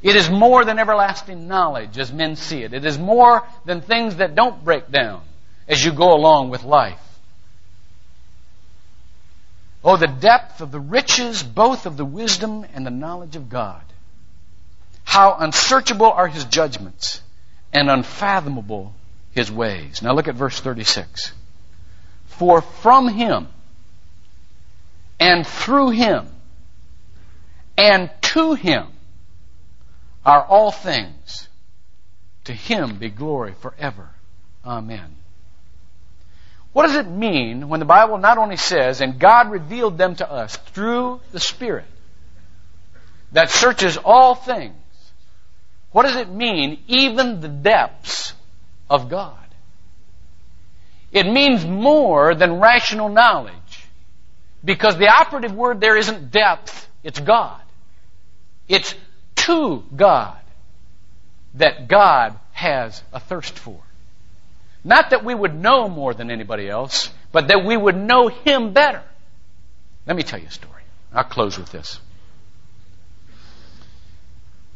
It 0.00 0.16
is 0.16 0.30
more 0.30 0.64
than 0.64 0.78
everlasting 0.78 1.48
knowledge 1.48 1.98
as 1.98 2.10
men 2.10 2.36
see 2.36 2.62
it. 2.62 2.72
It 2.72 2.86
is 2.86 2.96
more 2.96 3.46
than 3.66 3.82
things 3.82 4.16
that 4.16 4.34
don't 4.34 4.64
break 4.64 4.90
down 4.90 5.20
as 5.68 5.84
you 5.84 5.92
go 5.92 6.14
along 6.14 6.48
with 6.48 6.64
life. 6.64 6.98
Oh, 9.84 9.98
the 9.98 10.06
depth 10.06 10.62
of 10.62 10.72
the 10.72 10.80
riches 10.80 11.42
both 11.42 11.84
of 11.84 11.98
the 11.98 12.06
wisdom 12.06 12.64
and 12.72 12.86
the 12.86 12.90
knowledge 12.90 13.36
of 13.36 13.50
God. 13.50 13.82
How 15.04 15.36
unsearchable 15.38 16.10
are 16.10 16.26
his 16.26 16.46
judgments 16.46 17.20
and 17.70 17.90
unfathomable 17.90 18.94
his 19.32 19.52
ways. 19.52 20.00
Now 20.00 20.14
look 20.14 20.26
at 20.26 20.34
verse 20.34 20.58
36. 20.58 21.32
For 22.28 22.62
from 22.62 23.08
him 23.08 23.48
and 25.20 25.46
through 25.46 25.90
him 25.90 26.28
and 27.76 28.10
to 28.22 28.54
him 28.54 28.86
are 30.24 30.42
all 30.42 30.70
things. 30.70 31.48
To 32.44 32.52
him 32.52 32.98
be 32.98 33.08
glory 33.08 33.54
forever. 33.60 34.08
Amen. 34.64 35.16
What 36.72 36.86
does 36.86 36.96
it 36.96 37.08
mean 37.08 37.68
when 37.68 37.80
the 37.80 37.86
Bible 37.86 38.18
not 38.18 38.38
only 38.38 38.56
says, 38.56 39.00
and 39.00 39.18
God 39.18 39.50
revealed 39.50 39.96
them 39.96 40.14
to 40.16 40.30
us 40.30 40.56
through 40.56 41.20
the 41.32 41.40
Spirit 41.40 41.86
that 43.32 43.50
searches 43.50 43.96
all 43.96 44.34
things? 44.34 44.74
What 45.92 46.02
does 46.02 46.16
it 46.16 46.28
mean, 46.28 46.82
even 46.86 47.40
the 47.40 47.48
depths 47.48 48.34
of 48.90 49.08
God? 49.08 49.38
It 51.12 51.26
means 51.26 51.64
more 51.64 52.34
than 52.34 52.60
rational 52.60 53.08
knowledge 53.08 53.54
because 54.62 54.98
the 54.98 55.08
operative 55.08 55.54
word 55.54 55.80
there 55.80 55.96
isn't 55.96 56.30
depth, 56.30 56.88
it's 57.02 57.20
God. 57.20 57.62
It's 58.68 58.94
to 59.36 59.84
God 59.94 60.38
that 61.54 61.88
God 61.88 62.38
has 62.52 63.02
a 63.12 63.20
thirst 63.20 63.58
for. 63.58 63.78
Not 64.84 65.10
that 65.10 65.24
we 65.24 65.34
would 65.34 65.54
know 65.54 65.88
more 65.88 66.14
than 66.14 66.30
anybody 66.30 66.68
else, 66.68 67.10
but 67.32 67.48
that 67.48 67.64
we 67.64 67.76
would 67.76 67.96
know 67.96 68.28
Him 68.28 68.72
better. 68.72 69.02
Let 70.06 70.16
me 70.16 70.22
tell 70.22 70.38
you 70.38 70.46
a 70.46 70.50
story. 70.50 70.82
I'll 71.12 71.24
close 71.24 71.58
with 71.58 71.72
this. 71.72 71.98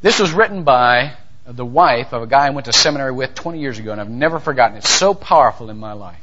This 0.03 0.19
was 0.19 0.33
written 0.33 0.65
by 0.65 1.13
the 1.47 1.65
wife 1.65 2.13
of 2.13 2.23
a 2.23 2.27
guy 2.27 2.47
I 2.47 2.51
went 2.51 2.67
to 2.67 2.73
seminary 2.73 3.13
with 3.13 3.35
20 3.35 3.61
years 3.61 3.79
ago, 3.79 3.93
and 3.93 4.01
I've 4.01 4.11
never 4.11 4.39
forgotten 4.39 4.77
it. 4.77 4.81
It's 4.81 4.89
so 4.89 5.15
powerful 5.15 5.71
in 5.71 5.79
my 5.79 5.93
life. 5.93 6.17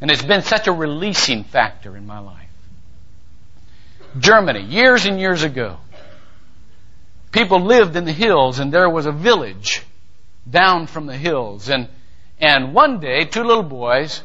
And 0.00 0.10
it's 0.10 0.22
been 0.22 0.42
such 0.42 0.66
a 0.66 0.72
releasing 0.72 1.44
factor 1.44 1.96
in 1.96 2.06
my 2.06 2.20
life. 2.20 2.48
Germany, 4.18 4.62
years 4.62 5.06
and 5.06 5.20
years 5.20 5.42
ago, 5.42 5.78
people 7.32 7.60
lived 7.60 7.96
in 7.96 8.04
the 8.04 8.12
hills 8.12 8.58
and 8.58 8.72
there 8.72 8.90
was 8.90 9.06
a 9.06 9.12
village 9.12 9.82
down 10.48 10.86
from 10.86 11.06
the 11.06 11.16
hills. 11.16 11.68
And 11.68 11.88
and 12.38 12.74
one 12.74 13.00
day 13.00 13.24
two 13.24 13.44
little 13.44 13.62
boys 13.62 14.22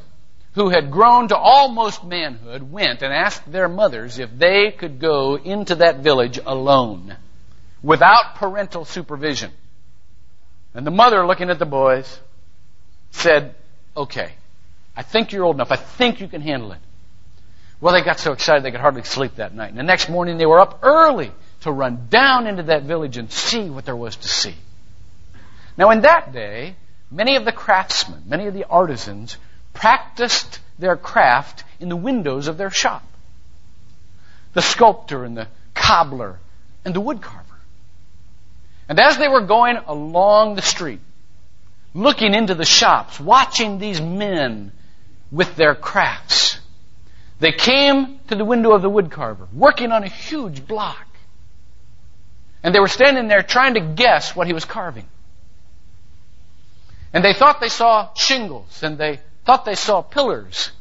who 0.53 0.69
had 0.69 0.89
grown 0.89 1.27
to 1.27 1.37
almost 1.37 2.03
manhood 2.03 2.71
went 2.71 3.01
and 3.01 3.13
asked 3.13 3.51
their 3.51 3.67
mothers 3.67 4.19
if 4.19 4.29
they 4.37 4.71
could 4.71 4.99
go 4.99 5.35
into 5.35 5.75
that 5.75 5.99
village 5.99 6.39
alone 6.45 7.15
without 7.83 8.35
parental 8.35 8.85
supervision. 8.85 9.51
And 10.73 10.87
the 10.87 10.91
mother 10.91 11.27
looking 11.27 11.49
at 11.49 11.59
the 11.59 11.65
boys 11.65 12.19
said 13.11 13.55
okay 13.95 14.33
i 14.97 15.01
think 15.01 15.31
you're 15.31 15.45
old 15.45 15.55
enough. 15.55 15.71
I 15.71 15.77
think 15.77 16.19
you 16.19 16.27
can 16.27 16.41
handle 16.41 16.71
it. 16.71 16.79
Well 17.81 17.93
they 17.93 18.01
got 18.01 18.19
so 18.19 18.31
excited 18.31 18.63
they 18.63 18.71
could 18.71 18.79
hardly 18.79 19.03
sleep 19.03 19.35
that 19.35 19.53
night. 19.53 19.69
And 19.69 19.77
the 19.77 19.83
next 19.83 20.09
morning 20.09 20.37
they 20.37 20.45
were 20.45 20.59
up 20.59 20.79
early 20.83 21.31
to 21.61 21.71
run 21.71 22.07
down 22.09 22.47
into 22.47 22.63
that 22.63 22.83
village 22.83 23.17
and 23.17 23.31
see 23.31 23.69
what 23.69 23.85
there 23.85 23.95
was 23.95 24.15
to 24.15 24.27
see. 24.27 24.55
Now, 25.77 25.91
in 25.91 26.01
that 26.01 26.31
day, 26.31 26.75
many 27.11 27.35
of 27.35 27.45
the 27.45 27.51
craftsmen, 27.51 28.23
many 28.25 28.47
of 28.47 28.53
the 28.53 28.65
artisans, 28.65 29.37
practiced 29.73 30.59
their 30.79 30.95
craft 30.95 31.63
in 31.79 31.89
the 31.89 31.95
windows 31.95 32.47
of 32.47 32.57
their 32.57 32.69
shop. 32.69 33.03
The 34.53 34.61
sculptor 34.61 35.25
and 35.25 35.35
the 35.35 35.47
cobbler 35.73 36.39
and 36.85 36.93
the 36.93 37.01
woodcarver. 37.01 37.43
And 38.87 38.99
as 38.99 39.17
they 39.17 39.27
were 39.27 39.41
going 39.41 39.77
along 39.77 40.55
the 40.55 40.61
street, 40.61 41.01
looking 41.93 42.33
into 42.33 42.55
the 42.55 42.65
shops, 42.65 43.19
watching 43.19 43.79
these 43.79 43.99
men 43.99 44.71
with 45.31 45.55
their 45.55 45.75
crafts, 45.75 46.59
they 47.39 47.51
came 47.51 48.19
to 48.27 48.35
the 48.35 48.45
window 48.45 48.73
of 48.73 48.81
the 48.81 48.89
woodcarver, 48.89 49.51
working 49.51 49.91
on 49.91 50.03
a 50.03 50.07
huge 50.07 50.65
block. 50.67 51.05
And 52.65 52.73
they 52.73 52.79
were 52.79 52.87
standing 52.87 53.27
there 53.27 53.43
trying 53.43 53.75
to 53.75 53.79
guess 53.79 54.35
what 54.35 54.47
he 54.47 54.53
was 54.53 54.65
carving. 54.65 55.05
And 57.13 57.23
they 57.23 57.31
thought 57.31 57.61
they 57.61 57.69
saw 57.69 58.11
shingles 58.15 58.81
and 58.81 58.97
they 58.97 59.19
thought 59.45 59.65
they 59.65 59.75
saw 59.75 60.01
pillars 60.01 60.71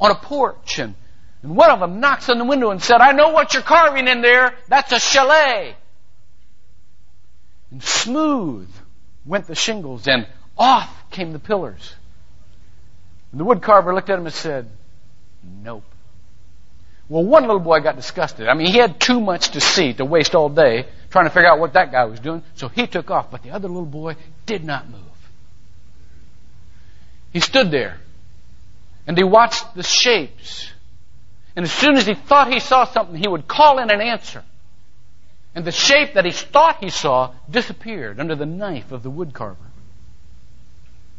on 0.00 0.10
a 0.10 0.16
porch 0.16 0.80
and, 0.80 0.96
and 1.44 1.54
one 1.54 1.70
of 1.70 1.78
them 1.78 2.00
knocks 2.00 2.28
on 2.28 2.38
the 2.38 2.44
window 2.44 2.72
and 2.72 2.82
said, 2.82 3.00
I 3.00 3.12
know 3.12 3.28
what 3.28 3.54
you're 3.54 3.62
carving 3.62 4.08
in 4.08 4.20
there. 4.20 4.52
That's 4.66 4.90
a 4.90 4.98
chalet. 4.98 5.76
And 7.70 7.84
smooth 7.84 8.68
went 9.24 9.46
the 9.46 9.54
shingles 9.54 10.08
and 10.08 10.26
off 10.58 10.92
came 11.12 11.32
the 11.32 11.38
pillars. 11.38 11.94
And 13.30 13.40
the 13.40 13.44
woodcarver 13.44 13.94
looked 13.94 14.10
at 14.10 14.18
him 14.18 14.26
and 14.26 14.34
said, 14.34 14.68
Nope. 15.44 15.84
Well, 17.08 17.22
one 17.22 17.42
little 17.42 17.60
boy 17.60 17.78
got 17.78 17.94
disgusted. 17.94 18.48
I 18.48 18.54
mean, 18.54 18.66
he 18.66 18.78
had 18.78 18.98
too 18.98 19.20
much 19.20 19.50
to 19.50 19.60
see 19.60 19.94
to 19.94 20.04
waste 20.04 20.34
all 20.34 20.48
day 20.48 20.86
trying 21.10 21.24
to 21.24 21.30
figure 21.30 21.48
out 21.48 21.58
what 21.58 21.72
that 21.72 21.92
guy 21.92 22.04
was 22.04 22.20
doing, 22.20 22.42
so 22.54 22.68
he 22.68 22.86
took 22.86 23.10
off. 23.10 23.30
But 23.30 23.42
the 23.42 23.50
other 23.50 23.68
little 23.68 23.86
boy 23.86 24.16
did 24.46 24.64
not 24.64 24.88
move. 24.88 25.00
He 27.32 27.40
stood 27.40 27.70
there 27.70 27.98
and 29.06 29.16
he 29.16 29.24
watched 29.24 29.74
the 29.74 29.82
shapes. 29.82 30.70
And 31.56 31.64
as 31.64 31.72
soon 31.72 31.96
as 31.96 32.06
he 32.06 32.14
thought 32.14 32.52
he 32.52 32.60
saw 32.60 32.84
something, 32.84 33.16
he 33.16 33.26
would 33.26 33.48
call 33.48 33.78
in 33.78 33.90
an 33.90 34.00
answer. 34.00 34.44
And 35.54 35.64
the 35.64 35.72
shape 35.72 36.14
that 36.14 36.24
he 36.24 36.30
thought 36.30 36.84
he 36.84 36.90
saw 36.90 37.32
disappeared 37.50 38.20
under 38.20 38.34
the 38.34 38.46
knife 38.46 38.92
of 38.92 39.02
the 39.02 39.10
woodcarver. 39.10 39.56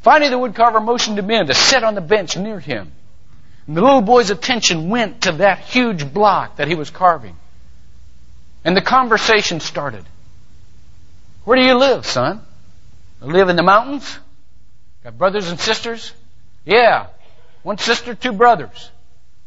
Finally, 0.01 0.29
the 0.29 0.37
woodcarver 0.39 0.83
motioned 0.83 1.19
him 1.19 1.29
in 1.29 1.47
to 1.47 1.53
sit 1.53 1.83
on 1.83 1.95
the 1.95 2.01
bench 2.01 2.37
near 2.37 2.59
him. 2.59 2.91
And 3.67 3.75
the 3.75 3.81
little 3.81 4.01
boy's 4.01 4.29
attention 4.29 4.89
went 4.89 5.23
to 5.23 5.33
that 5.33 5.59
huge 5.59 6.13
block 6.13 6.55
that 6.57 6.67
he 6.67 6.75
was 6.75 6.89
carving. 6.89 7.35
And 8.63 8.75
the 8.75 8.81
conversation 8.81 9.59
started. 9.59 10.05
Where 11.45 11.57
do 11.57 11.63
you 11.63 11.77
live, 11.77 12.05
son? 12.05 12.41
I 13.21 13.25
live 13.25 13.49
in 13.49 13.55
the 13.55 13.63
mountains. 13.63 14.19
Got 15.03 15.17
brothers 15.17 15.49
and 15.49 15.59
sisters? 15.59 16.13
Yeah. 16.65 17.07
One 17.63 17.77
sister, 17.77 18.15
two 18.15 18.33
brothers. 18.33 18.91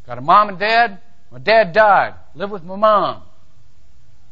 Got 0.05 0.17
a 0.17 0.21
mom 0.21 0.49
and 0.49 0.59
dad? 0.59 0.99
My 1.31 1.39
dad 1.39 1.73
died. 1.73 2.15
Live 2.35 2.51
with 2.51 2.63
my 2.63 2.75
mom. 2.75 3.21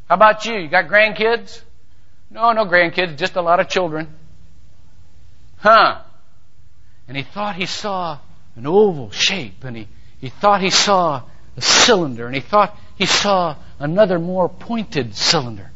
How 0.08 0.16
about 0.16 0.46
you? 0.46 0.56
You 0.56 0.68
got 0.68 0.88
grandkids? 0.88 1.62
No, 2.30 2.52
no 2.54 2.66
grandkids, 2.66 3.18
just 3.18 3.36
a 3.36 3.42
lot 3.42 3.60
of 3.60 3.70
children. 3.70 4.08
Huh. 5.58 6.02
And 7.08 7.16
he 7.16 7.24
thought 7.24 7.56
he 7.56 7.66
saw 7.66 8.20
an 8.56 8.66
oval 8.68 9.12
shape, 9.12 9.64
and 9.64 9.76
he, 9.78 9.88
he 10.20 10.30
thought 10.30 10.62
he 10.62 10.70
saw 10.70 11.24
a 11.58 11.62
cylinder, 11.62 12.26
and 12.26 12.36
he 12.36 12.42
thought 12.42 12.78
he 12.96 13.06
saw 13.06 13.56
another 13.80 14.20
more 14.20 14.48
pointed 14.48 15.16
cylinder. 15.16 15.72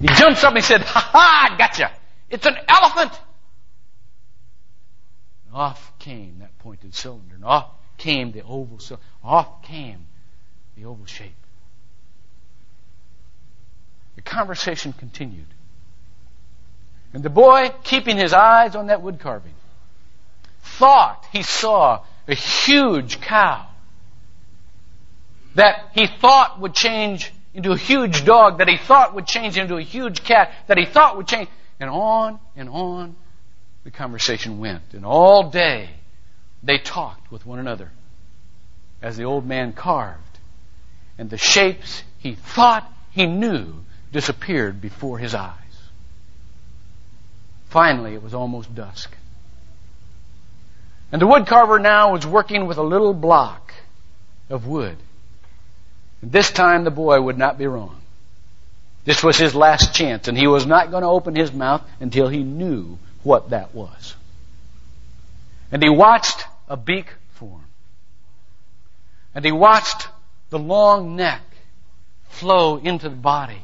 He 0.00 0.08
jumps 0.08 0.42
up 0.42 0.50
and 0.50 0.58
he 0.58 0.62
said, 0.62 0.80
Ha 0.82 1.00
ha, 1.00 1.54
gotcha! 1.56 1.90
It's 2.28 2.46
an 2.46 2.56
elephant! 2.68 3.12
And 5.46 5.54
off 5.54 5.92
came 5.98 6.38
that 6.40 6.58
pointed 6.58 6.94
cylinder, 6.94 7.34
and 7.34 7.44
off 7.44 7.66
came 7.98 8.32
the 8.32 8.42
oval 8.42 8.78
cylinder, 8.78 9.06
off 9.22 9.62
came 9.62 10.06
the 10.76 10.84
oval 10.86 11.06
shape. 11.06 11.34
The 14.16 14.22
conversation 14.22 14.92
continued. 14.92 15.46
And 17.12 17.22
the 17.22 17.30
boy, 17.30 17.70
keeping 17.84 18.16
his 18.16 18.32
eyes 18.32 18.74
on 18.74 18.86
that 18.86 19.02
wood 19.02 19.20
carving, 19.20 19.54
thought 20.62 21.26
he 21.32 21.42
saw 21.42 22.02
a 22.26 22.34
huge 22.34 23.20
cow. 23.20 23.66
That 25.54 25.90
he 25.94 26.06
thought 26.06 26.60
would 26.60 26.74
change 26.74 27.32
into 27.54 27.72
a 27.72 27.76
huge 27.76 28.24
dog, 28.24 28.58
that 28.58 28.68
he 28.68 28.78
thought 28.78 29.14
would 29.14 29.26
change 29.26 29.58
into 29.58 29.76
a 29.76 29.82
huge 29.82 30.24
cat, 30.24 30.52
that 30.68 30.78
he 30.78 30.86
thought 30.86 31.16
would 31.16 31.28
change, 31.28 31.48
and 31.78 31.90
on 31.90 32.38
and 32.56 32.68
on 32.68 33.16
the 33.84 33.90
conversation 33.90 34.58
went. 34.58 34.82
And 34.92 35.04
all 35.04 35.50
day 35.50 35.90
they 36.62 36.78
talked 36.78 37.30
with 37.30 37.44
one 37.44 37.58
another 37.58 37.90
as 39.02 39.16
the 39.16 39.24
old 39.24 39.46
man 39.46 39.72
carved. 39.72 40.18
And 41.18 41.28
the 41.28 41.38
shapes 41.38 42.02
he 42.18 42.34
thought 42.34 42.90
he 43.10 43.26
knew 43.26 43.74
disappeared 44.12 44.80
before 44.80 45.18
his 45.18 45.34
eyes. 45.34 45.56
Finally, 47.68 48.14
it 48.14 48.22
was 48.22 48.34
almost 48.34 48.74
dusk. 48.74 49.16
And 51.10 51.20
the 51.20 51.26
woodcarver 51.26 51.80
now 51.80 52.12
was 52.12 52.26
working 52.26 52.66
with 52.66 52.78
a 52.78 52.82
little 52.82 53.12
block 53.12 53.74
of 54.48 54.66
wood. 54.66 54.96
This 56.22 56.50
time 56.50 56.84
the 56.84 56.90
boy 56.90 57.20
would 57.20 57.36
not 57.36 57.58
be 57.58 57.66
wrong. 57.66 58.00
This 59.04 59.24
was 59.24 59.36
his 59.36 59.54
last 59.54 59.94
chance, 59.94 60.28
and 60.28 60.38
he 60.38 60.46
was 60.46 60.64
not 60.64 60.90
going 60.90 61.02
to 61.02 61.08
open 61.08 61.34
his 61.34 61.52
mouth 61.52 61.82
until 61.98 62.28
he 62.28 62.44
knew 62.44 62.98
what 63.24 63.50
that 63.50 63.74
was. 63.74 64.14
And 65.72 65.82
he 65.82 65.88
watched 65.88 66.46
a 66.68 66.76
beak 66.76 67.12
form. 67.32 67.64
And 69.34 69.44
he 69.44 69.50
watched 69.50 70.08
the 70.50 70.58
long 70.58 71.16
neck 71.16 71.40
flow 72.28 72.76
into 72.76 73.08
the 73.08 73.16
body 73.16 73.62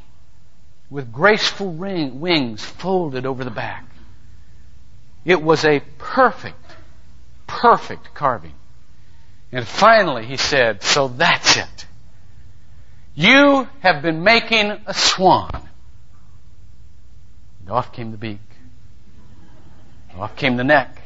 with 0.90 1.12
graceful 1.12 1.72
ring, 1.72 2.20
wings 2.20 2.64
folded 2.64 3.26
over 3.26 3.44
the 3.44 3.50
back. 3.50 3.84
It 5.24 5.42
was 5.42 5.64
a 5.64 5.80
perfect, 5.98 6.64
perfect 7.46 8.14
carving. 8.14 8.54
And 9.52 9.66
finally 9.66 10.24
he 10.24 10.36
said, 10.36 10.82
so 10.82 11.08
that's 11.08 11.56
it. 11.58 11.86
You 13.18 13.68
have 13.80 14.00
been 14.00 14.22
making 14.22 14.70
a 14.86 14.94
swan. 14.94 15.50
And 17.58 17.68
off 17.68 17.92
came 17.92 18.12
the 18.12 18.16
beak. 18.16 18.38
And 20.10 20.20
Off 20.20 20.36
came 20.36 20.56
the 20.56 20.62
neck. 20.62 21.02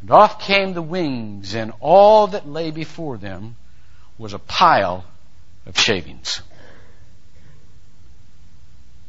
And 0.00 0.12
off 0.12 0.40
came 0.40 0.74
the 0.74 0.82
wings, 0.82 1.56
and 1.56 1.72
all 1.80 2.28
that 2.28 2.48
lay 2.48 2.70
before 2.70 3.16
them 3.16 3.56
was 4.16 4.32
a 4.32 4.38
pile 4.38 5.04
of 5.66 5.76
shavings. 5.76 6.40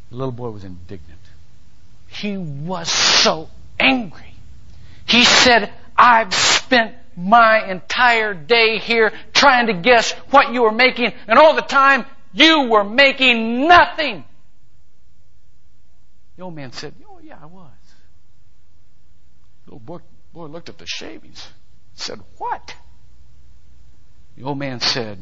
The 0.10 0.16
little 0.16 0.32
boy 0.32 0.50
was 0.50 0.64
indignant. 0.64 1.22
He 2.08 2.38
was 2.38 2.90
so 2.90 3.50
angry. 3.80 4.34
He 5.06 5.24
said, 5.24 5.72
I've 5.96 6.34
spent 6.34 6.96
my 7.18 7.68
entire 7.70 8.36
day 8.36 8.78
here 8.78 9.12
trying 9.34 9.68
to 9.68 9.74
guess 9.74 10.12
what 10.30 10.54
you 10.54 10.62
were 10.62 10.72
making, 10.72 11.12
and 11.28 11.40
all 11.40 11.56
the 11.56 11.62
time 11.64 12.06
you 12.32 12.70
were 12.70 12.84
making 12.84 13.68
nothing. 13.68 14.24
The 16.38 16.44
old 16.44 16.56
man 16.56 16.72
said, 16.72 16.94
Oh, 17.10 17.20
yeah, 17.22 17.40
I 17.42 17.48
was. 17.48 17.72
The 19.66 19.72
little 19.72 19.80
boy, 19.80 20.00
boy 20.32 20.46
looked 20.46 20.70
at 20.70 20.78
the 20.78 20.86
shavings, 20.86 21.48
said, 21.96 22.20
What? 22.38 22.76
The 24.38 24.44
old 24.44 24.60
man 24.60 24.80
said, 24.80 25.18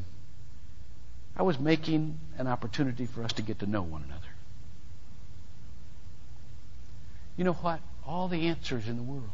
I 1.38 1.44
was 1.44 1.58
making 1.58 2.20
an 2.38 2.48
opportunity 2.48 3.06
for 3.06 3.24
us 3.24 3.32
to 3.34 3.42
get 3.42 3.60
to 3.60 3.66
know 3.66 3.82
one 3.82 4.04
another. 4.04 4.22
You 7.38 7.46
know 7.46 7.54
what? 7.54 7.80
All 8.06 8.28
the 8.28 8.48
answers 8.48 8.88
in 8.88 8.98
the 8.98 9.04
world, 9.04 9.30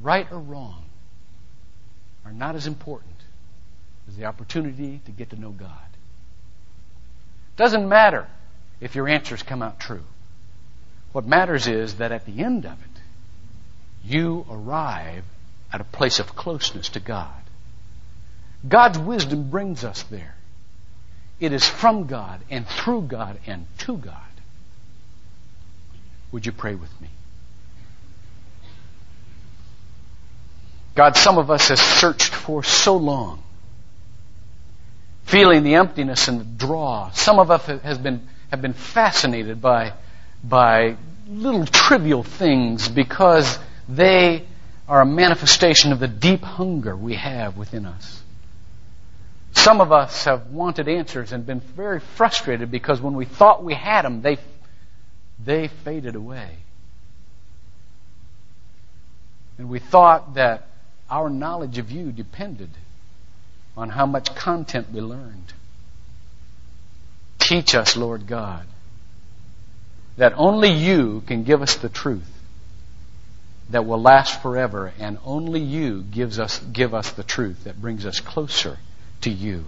right 0.00 0.26
or 0.30 0.38
wrong, 0.40 0.86
are 2.24 2.32
not 2.32 2.54
as 2.54 2.66
important 2.66 3.14
as 4.08 4.16
the 4.16 4.24
opportunity 4.24 5.00
to 5.04 5.12
get 5.12 5.30
to 5.30 5.40
know 5.40 5.50
God. 5.50 5.70
Doesn't 7.56 7.88
matter 7.88 8.26
if 8.80 8.94
your 8.94 9.08
answers 9.08 9.42
come 9.42 9.62
out 9.62 9.78
true. 9.78 10.04
What 11.12 11.26
matters 11.26 11.68
is 11.68 11.96
that 11.96 12.12
at 12.12 12.26
the 12.26 12.42
end 12.42 12.64
of 12.64 12.72
it, 12.72 13.00
you 14.04 14.44
arrive 14.50 15.24
at 15.72 15.80
a 15.80 15.84
place 15.84 16.18
of 16.18 16.34
closeness 16.34 16.88
to 16.90 17.00
God. 17.00 17.42
God's 18.66 18.98
wisdom 18.98 19.50
brings 19.50 19.84
us 19.84 20.02
there. 20.04 20.34
It 21.40 21.52
is 21.52 21.66
from 21.66 22.06
God 22.06 22.40
and 22.50 22.66
through 22.66 23.02
God 23.02 23.38
and 23.46 23.66
to 23.78 23.96
God. 23.96 24.14
Would 26.32 26.46
you 26.46 26.52
pray 26.52 26.74
with 26.74 27.00
me? 27.00 27.08
God, 30.94 31.16
some 31.16 31.38
of 31.38 31.50
us 31.50 31.68
have 31.68 31.78
searched 31.78 32.32
for 32.32 32.62
so 32.62 32.96
long, 32.96 33.42
feeling 35.24 35.64
the 35.64 35.74
emptiness 35.74 36.28
and 36.28 36.40
the 36.40 36.44
draw. 36.44 37.10
Some 37.10 37.40
of 37.40 37.50
us 37.50 37.66
has 37.66 37.98
been, 37.98 38.28
have 38.50 38.62
been 38.62 38.74
fascinated 38.74 39.60
by, 39.60 39.92
by 40.44 40.96
little 41.28 41.66
trivial 41.66 42.22
things 42.22 42.88
because 42.88 43.58
they 43.88 44.44
are 44.88 45.00
a 45.00 45.06
manifestation 45.06 45.90
of 45.92 45.98
the 45.98 46.08
deep 46.08 46.42
hunger 46.42 46.94
we 46.94 47.14
have 47.14 47.56
within 47.56 47.86
us. 47.86 48.22
Some 49.52 49.80
of 49.80 49.92
us 49.92 50.24
have 50.24 50.48
wanted 50.48 50.88
answers 50.88 51.32
and 51.32 51.46
been 51.46 51.60
very 51.60 52.00
frustrated 52.00 52.70
because 52.70 53.00
when 53.00 53.14
we 53.14 53.24
thought 53.24 53.64
we 53.64 53.74
had 53.74 54.02
them, 54.02 54.20
they, 54.20 54.36
they 55.42 55.68
faded 55.68 56.14
away. 56.14 56.50
And 59.58 59.68
we 59.68 59.78
thought 59.78 60.34
that 60.34 60.66
our 61.10 61.28
knowledge 61.30 61.78
of 61.78 61.90
you 61.90 62.12
depended 62.12 62.70
on 63.76 63.90
how 63.90 64.06
much 64.06 64.34
content 64.34 64.90
we 64.92 65.00
learned. 65.00 65.52
Teach 67.38 67.74
us, 67.74 67.96
Lord 67.96 68.26
God, 68.26 68.66
that 70.16 70.32
only 70.36 70.70
you 70.70 71.22
can 71.26 71.44
give 71.44 71.60
us 71.60 71.76
the 71.76 71.88
truth 71.88 72.30
that 73.70 73.86
will 73.86 74.00
last 74.00 74.42
forever, 74.42 74.92
and 74.98 75.18
only 75.24 75.60
you 75.60 76.02
gives 76.02 76.38
us, 76.38 76.58
give 76.58 76.94
us 76.94 77.12
the 77.12 77.22
truth 77.22 77.64
that 77.64 77.80
brings 77.80 78.06
us 78.06 78.20
closer 78.20 78.78
to 79.22 79.30
you. 79.30 79.64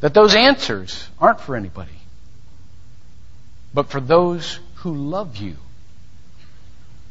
That 0.00 0.14
those 0.14 0.34
answers 0.34 1.08
aren't 1.18 1.40
for 1.40 1.56
anybody, 1.56 1.98
but 3.74 3.90
for 3.90 4.00
those 4.00 4.58
who 4.76 4.94
love 4.94 5.36
you. 5.36 5.56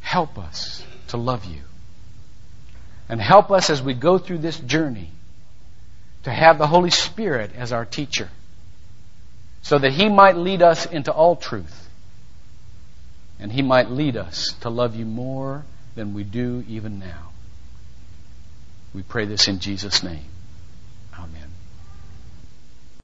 Help 0.02 0.38
us 0.38 0.84
to 1.10 1.18
love 1.18 1.46
you. 1.46 1.62
And 3.10 3.22
help 3.22 3.52
us 3.52 3.70
as 3.70 3.82
we 3.82 3.94
go 3.94 4.18
through 4.18 4.40
this 4.40 4.60
journey 4.60 5.10
to 6.24 6.32
have 6.32 6.58
the 6.58 6.68
Holy 6.68 6.90
Spirit 6.90 7.52
as 7.56 7.72
our 7.72 7.86
teacher 7.86 8.30
so 9.62 9.78
that 9.78 9.92
He 9.94 10.10
might 10.10 10.36
lead 10.36 10.62
us 10.62 10.86
into 10.86 11.12
all 11.12 11.36
truth 11.36 11.88
and 13.40 13.52
He 13.52 13.62
might 13.62 13.90
lead 13.90 14.18
us 14.18 14.54
to 14.62 14.70
love 14.70 14.96
you 14.96 15.06
more 15.06 15.64
than 15.96 16.14
we 16.14 16.24
do 16.24 16.64
even 16.68 17.00
now. 17.00 17.30
We 18.94 19.04
pray 19.04 19.26
this 19.26 19.48
in 19.48 19.60
Jesus' 19.60 20.04
name. 20.04 20.26